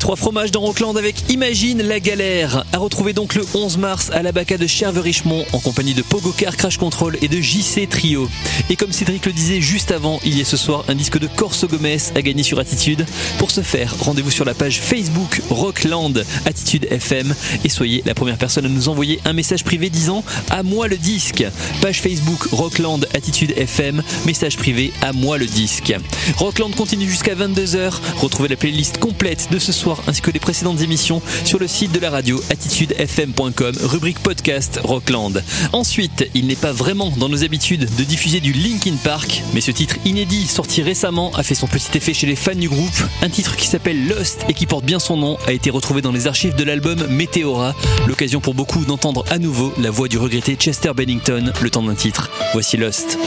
Trois 0.09 0.17
fromages 0.17 0.53
dans 0.53 0.63
Rockland 0.63 0.97
avec 0.97 1.31
Imagine 1.31 1.83
la 1.83 2.01
galère. 2.01 2.65
À 2.73 2.79
retrouver 2.79 3.13
donc 3.13 3.35
le 3.35 3.45
11 3.53 3.77
mars 3.77 4.11
à 4.15 4.23
la 4.23 4.33
Baca 4.33 4.57
de 4.57 4.67
Cherves-Richmond 4.67 5.45
en 5.53 5.59
compagnie 5.59 5.93
de 5.93 6.01
Pogocar 6.01 6.57
Crash 6.57 6.79
Control 6.79 7.19
et 7.21 7.29
de 7.29 7.39
JC 7.43 7.87
Trio. 7.87 8.27
Et 8.71 8.77
comme 8.77 8.91
Cédric 8.91 9.27
le 9.27 9.33
disait 9.33 9.61
juste 9.61 9.91
avant, 9.91 10.19
il 10.25 10.39
y 10.39 10.41
a 10.41 10.47
ce 10.47 10.57
soir 10.57 10.87
un 10.89 10.95
disque 10.95 11.19
de 11.19 11.27
Corso 11.27 11.69
Gomez 11.69 11.99
à 12.15 12.23
gagner 12.23 12.43
sur 12.43 12.59
Attitude. 12.59 13.05
Pour 13.37 13.51
ce 13.51 13.61
faire, 13.61 13.95
rendez-vous 14.01 14.31
sur 14.31 14.47
la 14.47 14.55
page 14.55 14.81
Facebook 14.81 15.43
Rockland 15.51 16.25
Attitude 16.47 16.87
FM 16.91 17.35
et 17.63 17.69
soyez 17.69 18.03
la 18.07 18.15
première 18.15 18.39
personne 18.39 18.65
à 18.65 18.71
nous 18.71 18.89
envoyer 18.89 19.21
un 19.27 19.35
message 19.35 19.63
privé 19.63 19.91
disant 19.91 20.25
à 20.49 20.63
moi 20.63 20.89
le 20.89 20.97
disque. 20.97 21.45
Page 21.83 22.01
Facebook 22.01 22.45
Rockland 22.53 23.07
Attitude 23.13 23.53
FM, 23.59 24.03
message 24.25 24.57
privé 24.57 24.91
à 25.03 25.13
moi 25.13 25.37
le 25.37 25.45
disque. 25.45 25.95
Rockland 26.39 26.71
continue 26.71 27.11
jusqu'à 27.11 27.35
22h. 27.35 27.93
Retrouvez 28.17 28.49
la 28.49 28.57
playlist 28.57 28.97
complète 28.97 29.49
de 29.51 29.59
ce 29.59 29.71
soir 29.71 29.98
ainsi 30.07 30.21
que 30.21 30.31
les 30.31 30.41
précédentes 30.41 30.81
émissions 30.81 31.23
sur 31.45 31.59
le 31.59 31.67
site 31.67 31.93
de 31.93 32.01
la 32.01 32.11
radio 32.11 32.41
attitudefm.com, 32.51 33.75
rubrique 33.83 34.19
podcast 34.21 34.81
Rockland. 34.83 35.43
Ensuite, 35.73 36.29
il 36.35 36.47
n'est 36.47 36.57
pas 36.57 36.73
vraiment 36.73 37.13
dans 37.17 37.29
nos 37.29 37.45
habitudes 37.45 37.89
de 37.97 38.05
diffuser 38.05 38.41
du 38.41 38.53
Linkin 38.53 38.97
Park, 39.03 39.43
mais 39.55 39.61
ce 39.61 39.71
titre 39.71 39.97
inédit 40.05 40.47
sorti 40.47 40.83
récemment 40.83 41.31
a 41.35 41.43
fait 41.43 41.55
son 41.55 41.67
petit 41.67 41.97
effet 41.97 42.15
chez 42.15 42.27
les 42.27 42.37
fans 42.37 42.55
du 42.55 42.69
groupe. 42.69 43.03
Un 43.23 43.29
titre 43.29 43.57
qui 43.57 43.67
s'appelle 43.67 44.09
Lost 44.09 44.45
et 44.49 44.55
qui 44.55 44.67
porte 44.67 44.85
bien 44.85 44.99
son 44.99 45.17
nom 45.17 45.37
a 45.47 45.53
été 45.53 45.71
retrouvé 45.71 46.03
dans 46.03 46.13
les 46.13 46.27
archives 46.27 46.55
de 46.55 46.65
l'album 46.65 47.07
Meteora, 47.09 47.75
l'occasion 48.07 48.41
pour 48.41 48.55
beaucoup 48.55 48.85
d'entendre 48.85 49.25
à 49.31 49.39
nouveau 49.39 49.73
la 49.79 49.91
voix 49.91 50.09
du 50.09 50.19
regretté 50.19 50.55
Chester 50.55 50.93
Bennington 50.95 51.53
le 51.61 51.71
temps 51.71 51.83
d'un 51.83 51.95
titre. 51.95 52.31
Voici 52.53 52.77
Lost. 52.77 53.19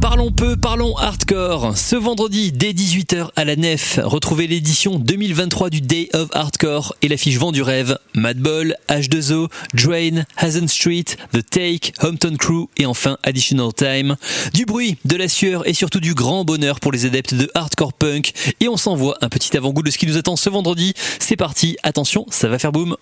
Parlons 0.00 0.32
peu, 0.32 0.56
parlons 0.56 0.96
hardcore. 0.96 1.76
Ce 1.76 1.94
vendredi, 1.94 2.50
dès 2.50 2.72
18h 2.72 3.28
à 3.36 3.44
la 3.44 3.54
Nef, 3.54 4.00
retrouvez 4.02 4.48
l'édition 4.48 4.98
2023 4.98 5.70
du 5.70 5.80
Day 5.80 6.08
of 6.12 6.28
Hardcore 6.32 6.96
et 7.02 7.08
l'affiche 7.08 7.36
Vent 7.38 7.52
du 7.52 7.62
Rêve, 7.62 7.96
Madball, 8.14 8.76
H2O, 8.88 9.48
Drain, 9.74 10.24
Hazen 10.36 10.66
Street, 10.66 11.04
The 11.32 11.48
Take, 11.48 11.92
Hampton 12.00 12.36
Crew 12.36 12.66
et 12.78 12.86
enfin 12.86 13.16
Additional 13.22 13.72
Time. 13.72 14.16
Du 14.54 14.64
bruit, 14.66 14.96
de 15.04 15.16
la 15.16 15.28
sueur 15.28 15.68
et 15.68 15.74
surtout 15.74 16.00
du 16.00 16.14
grand 16.14 16.44
bonheur 16.44 16.80
pour 16.80 16.90
les 16.90 17.06
adeptes 17.06 17.34
de 17.34 17.48
hardcore 17.54 17.92
punk. 17.92 18.32
Et 18.58 18.68
on 18.68 18.76
s'envoie 18.76 19.16
un 19.20 19.28
petit 19.28 19.56
avant-goût 19.56 19.82
de 19.82 19.90
ce 19.90 19.98
qui 19.98 20.06
nous 20.06 20.16
attend 20.16 20.34
ce 20.34 20.50
vendredi. 20.50 20.94
C'est 21.20 21.36
parti, 21.36 21.76
attention, 21.84 22.26
ça 22.30 22.48
va 22.48 22.58
faire 22.58 22.72
boum. 22.72 22.96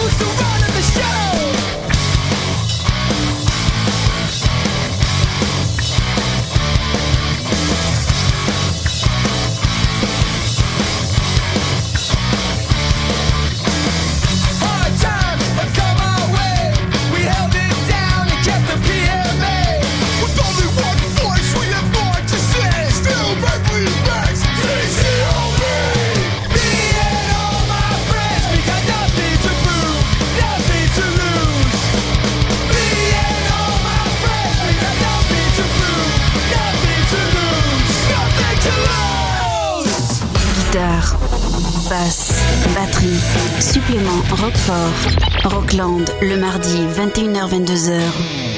who's 0.00 0.18
the 0.18 0.59
Roquefort, 44.28 44.92
Rockland, 45.44 46.04
le 46.20 46.36
mardi 46.36 46.78
21h-22h. 46.96 48.49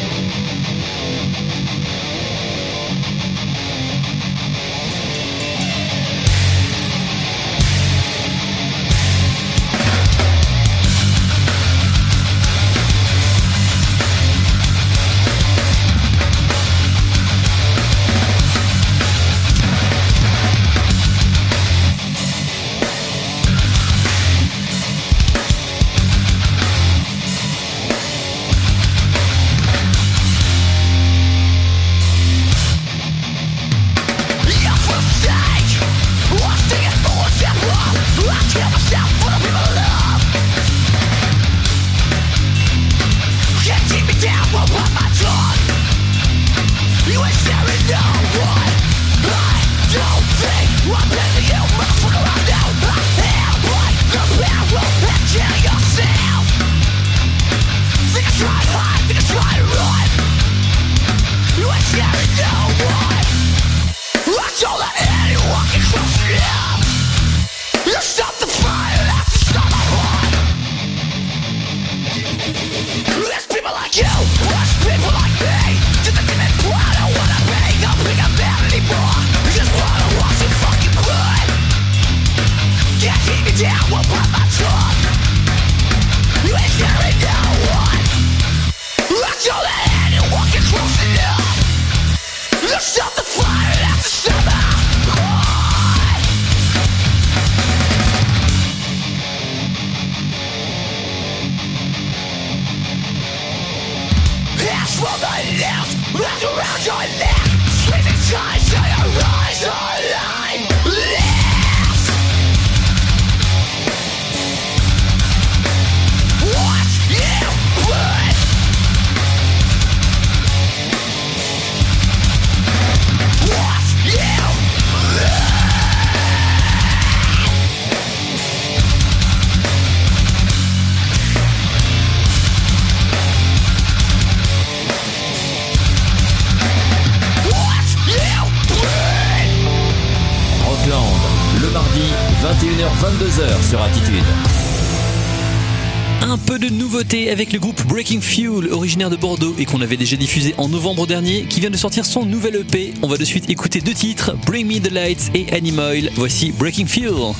Originaire 148.92 149.08
de 149.08 149.16
Bordeaux 149.16 149.54
et 149.58 149.64
qu'on 149.64 149.80
avait 149.80 149.96
déjà 149.96 150.16
diffusé 150.16 150.54
en 150.58 150.68
novembre 150.68 151.06
dernier, 151.06 151.44
qui 151.44 151.60
vient 151.60 151.70
de 151.70 151.78
sortir 151.78 152.04
son 152.04 152.26
nouvel 152.26 152.56
EP. 152.56 152.92
On 153.00 153.08
va 153.08 153.16
de 153.16 153.24
suite 153.24 153.48
écouter 153.48 153.80
deux 153.80 153.94
titres, 153.94 154.36
Bring 154.44 154.66
Me 154.66 154.80
the 154.80 154.92
Lights 154.92 155.30
et 155.34 155.50
Animal. 155.54 156.10
Voici 156.14 156.52
Breaking 156.52 156.84
Fuel. 156.84 157.32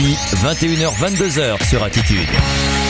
Mardi 0.00 0.16
21h-22h 0.42 1.62
sur 1.68 1.82
Attitude. 1.82 2.89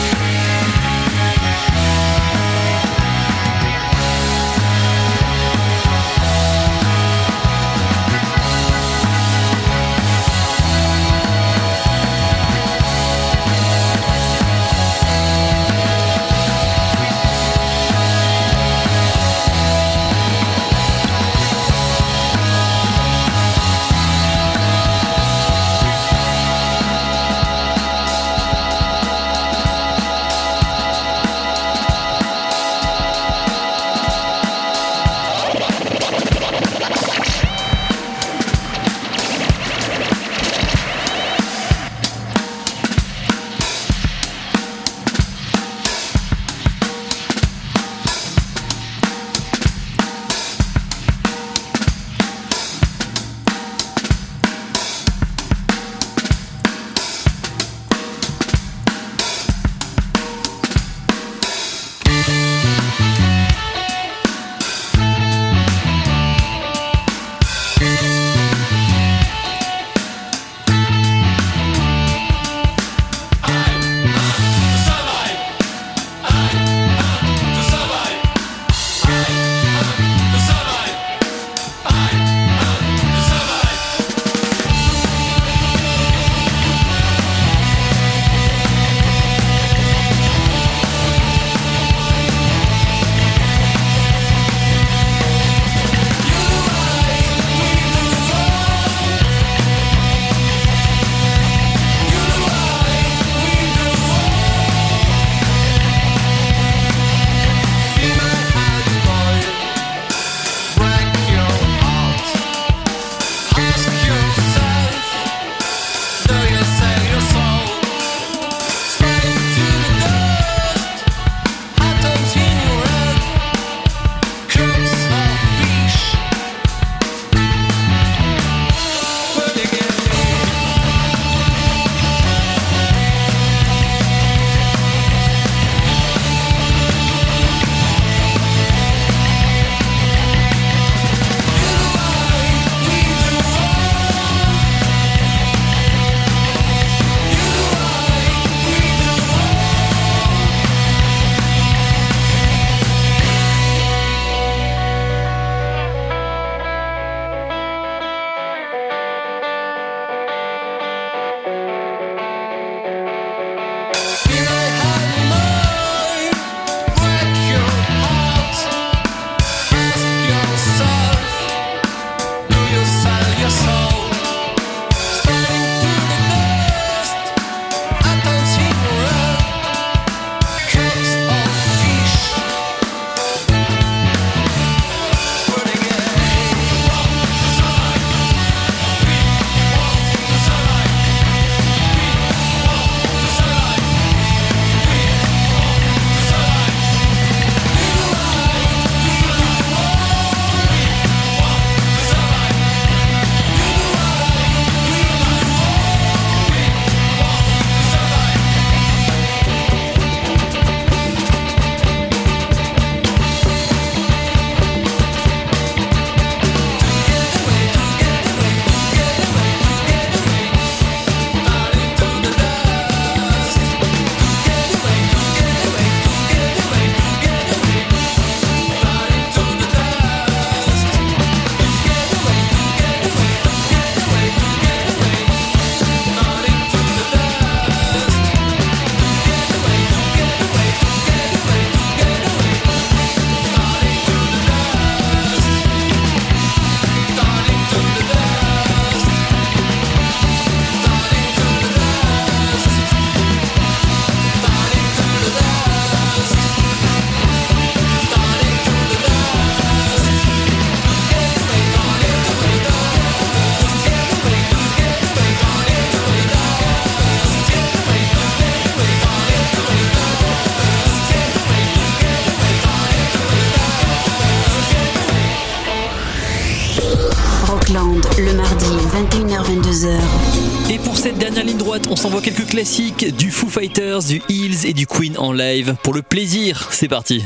Classiques 282.61 283.15
du 283.15 283.31
Foo 283.31 283.49
Fighters, 283.49 284.03
du 284.03 284.21
Hills 284.29 284.67
et 284.67 284.73
du 284.73 284.85
Queen 284.85 285.17
en 285.17 285.33
live. 285.33 285.75
Pour 285.81 285.95
le 285.95 286.03
plaisir, 286.03 286.69
c'est 286.71 286.87
parti. 286.87 287.25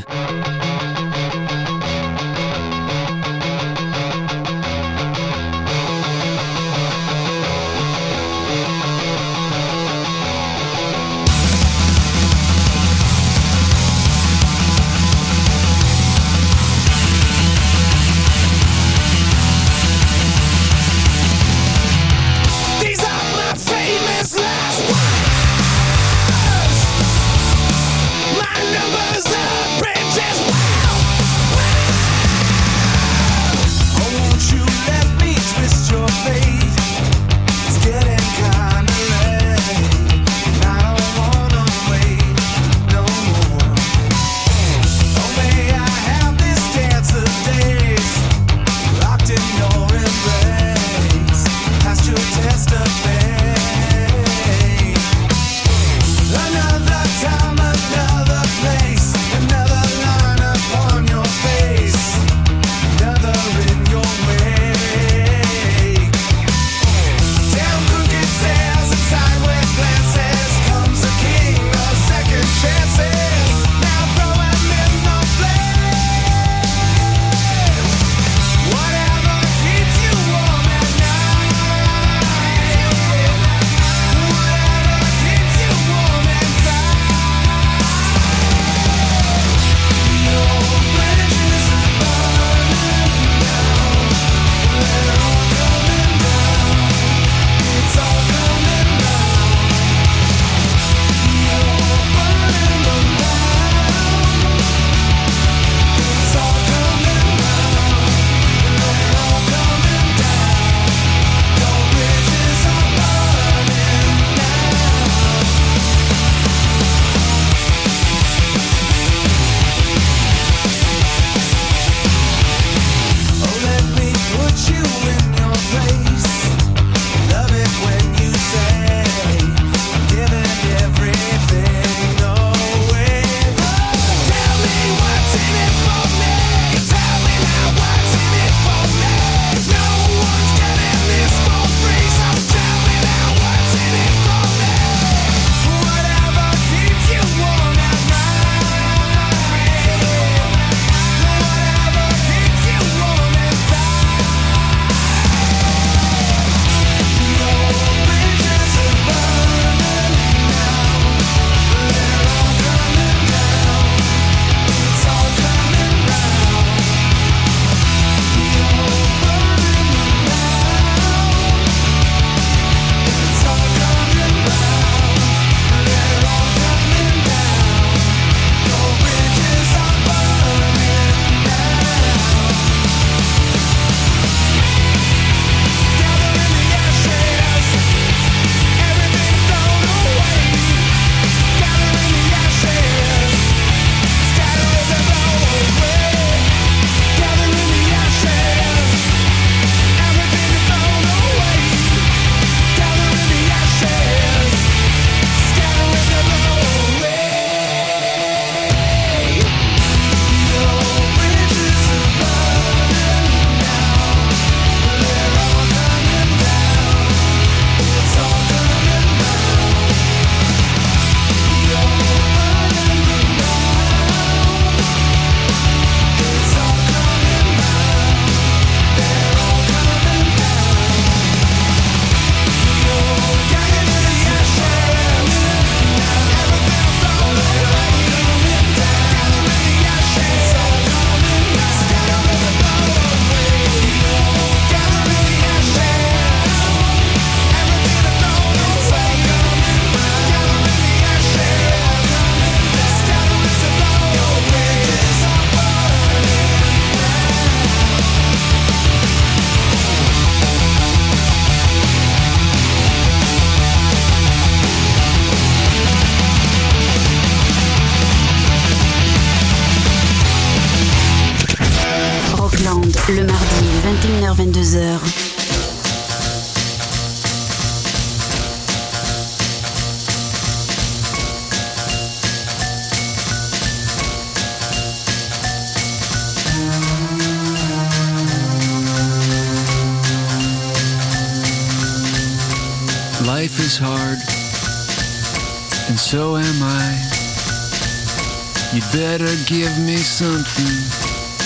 better 299.12 299.36
give 299.46 299.78
me 299.78 299.96
something 299.96 300.66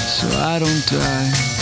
so 0.08 0.26
I 0.38 0.58
don't 0.58 0.86
die. 0.86 1.59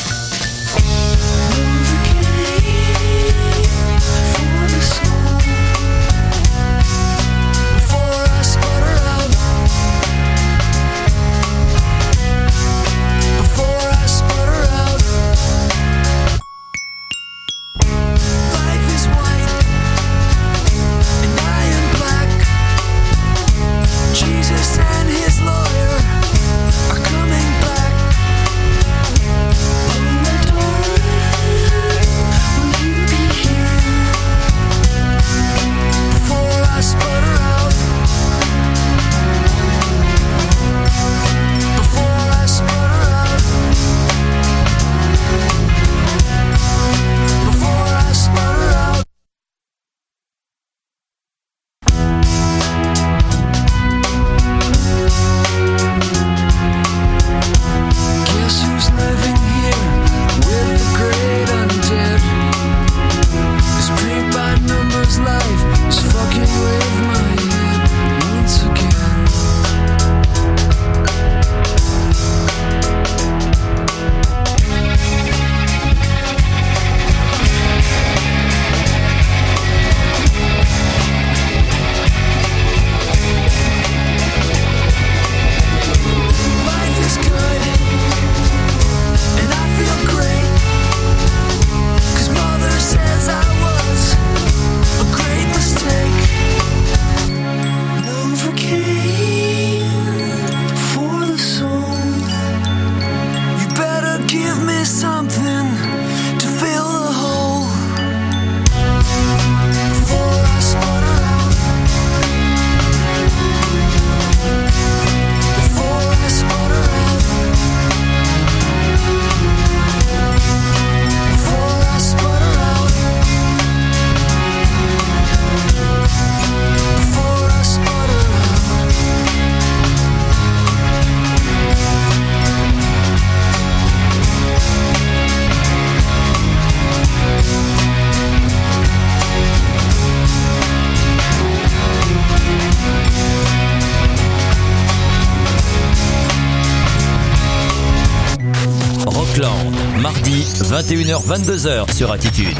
21h-22h 150.78 151.92
sur 151.92 152.12
Attitude. 152.12 152.56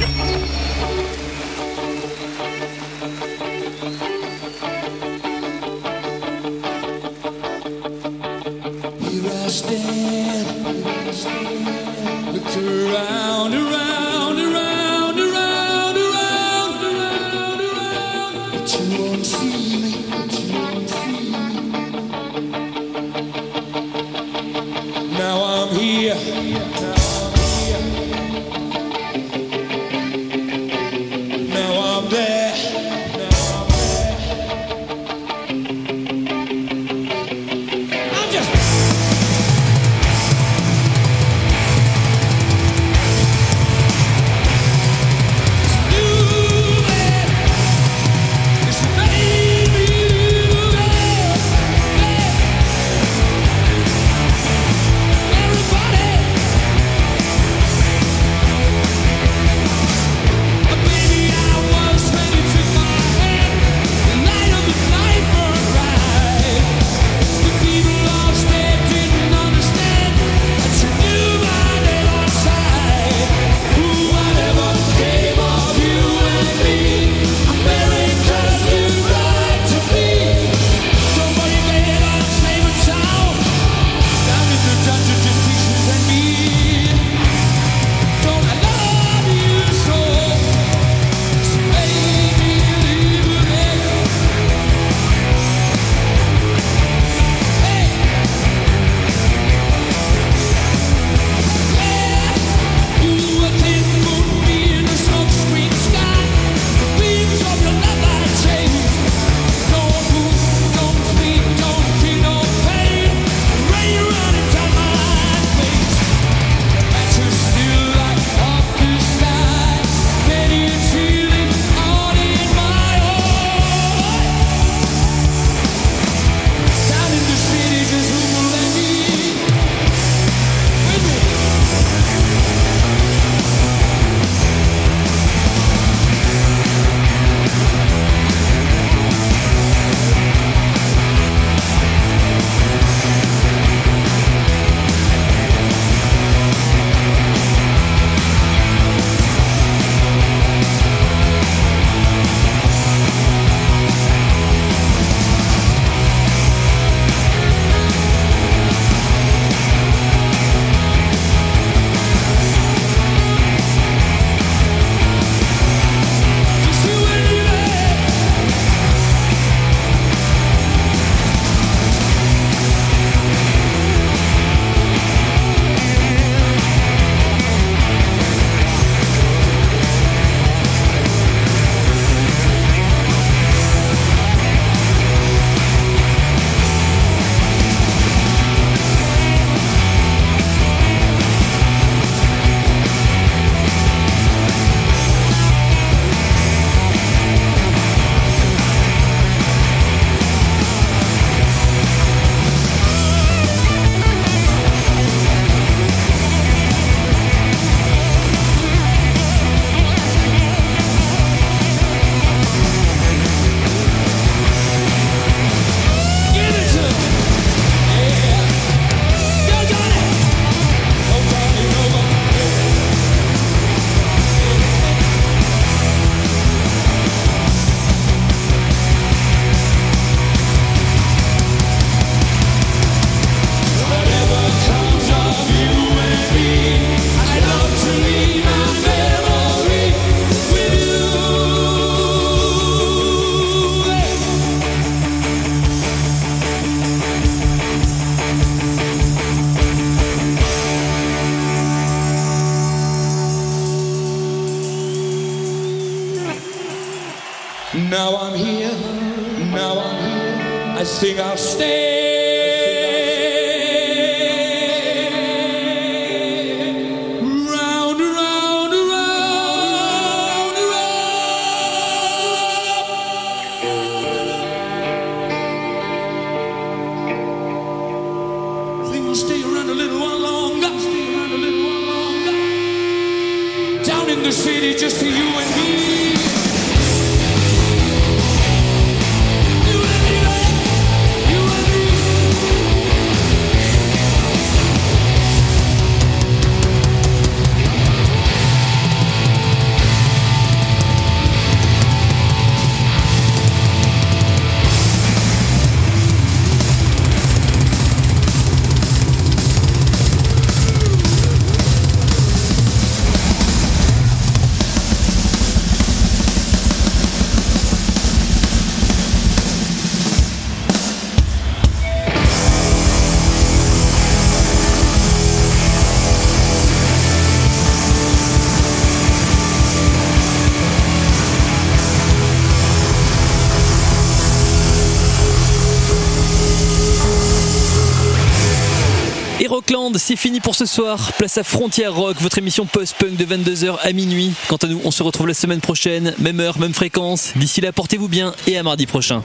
Ce 340.59 340.67
soir. 340.67 341.13
Place 341.13 341.39
à 341.39 341.45
Frontière 341.45 341.95
Rock, 341.95 342.17
votre 342.21 342.39
émission 342.39 342.67
post-punk 342.67 343.15
de 343.15 343.25
22h 343.25 343.77
à 343.81 343.93
minuit. 343.93 344.33
Quant 344.49 344.57
à 344.57 344.67
nous, 344.67 344.81
on 344.83 344.91
se 344.91 345.05
retrouve 345.05 345.29
la 345.29 345.35
semaine 345.35 345.61
prochaine, 345.61 346.15
même 346.19 346.41
heure, 346.41 346.59
même 346.59 346.75
fréquence. 346.75 347.33
D'ici 347.37 347.61
là, 347.61 347.71
portez-vous 347.71 348.09
bien 348.09 348.35
et 348.49 348.59
à 348.59 348.65
mardi 348.65 348.87
prochain. 348.87 349.23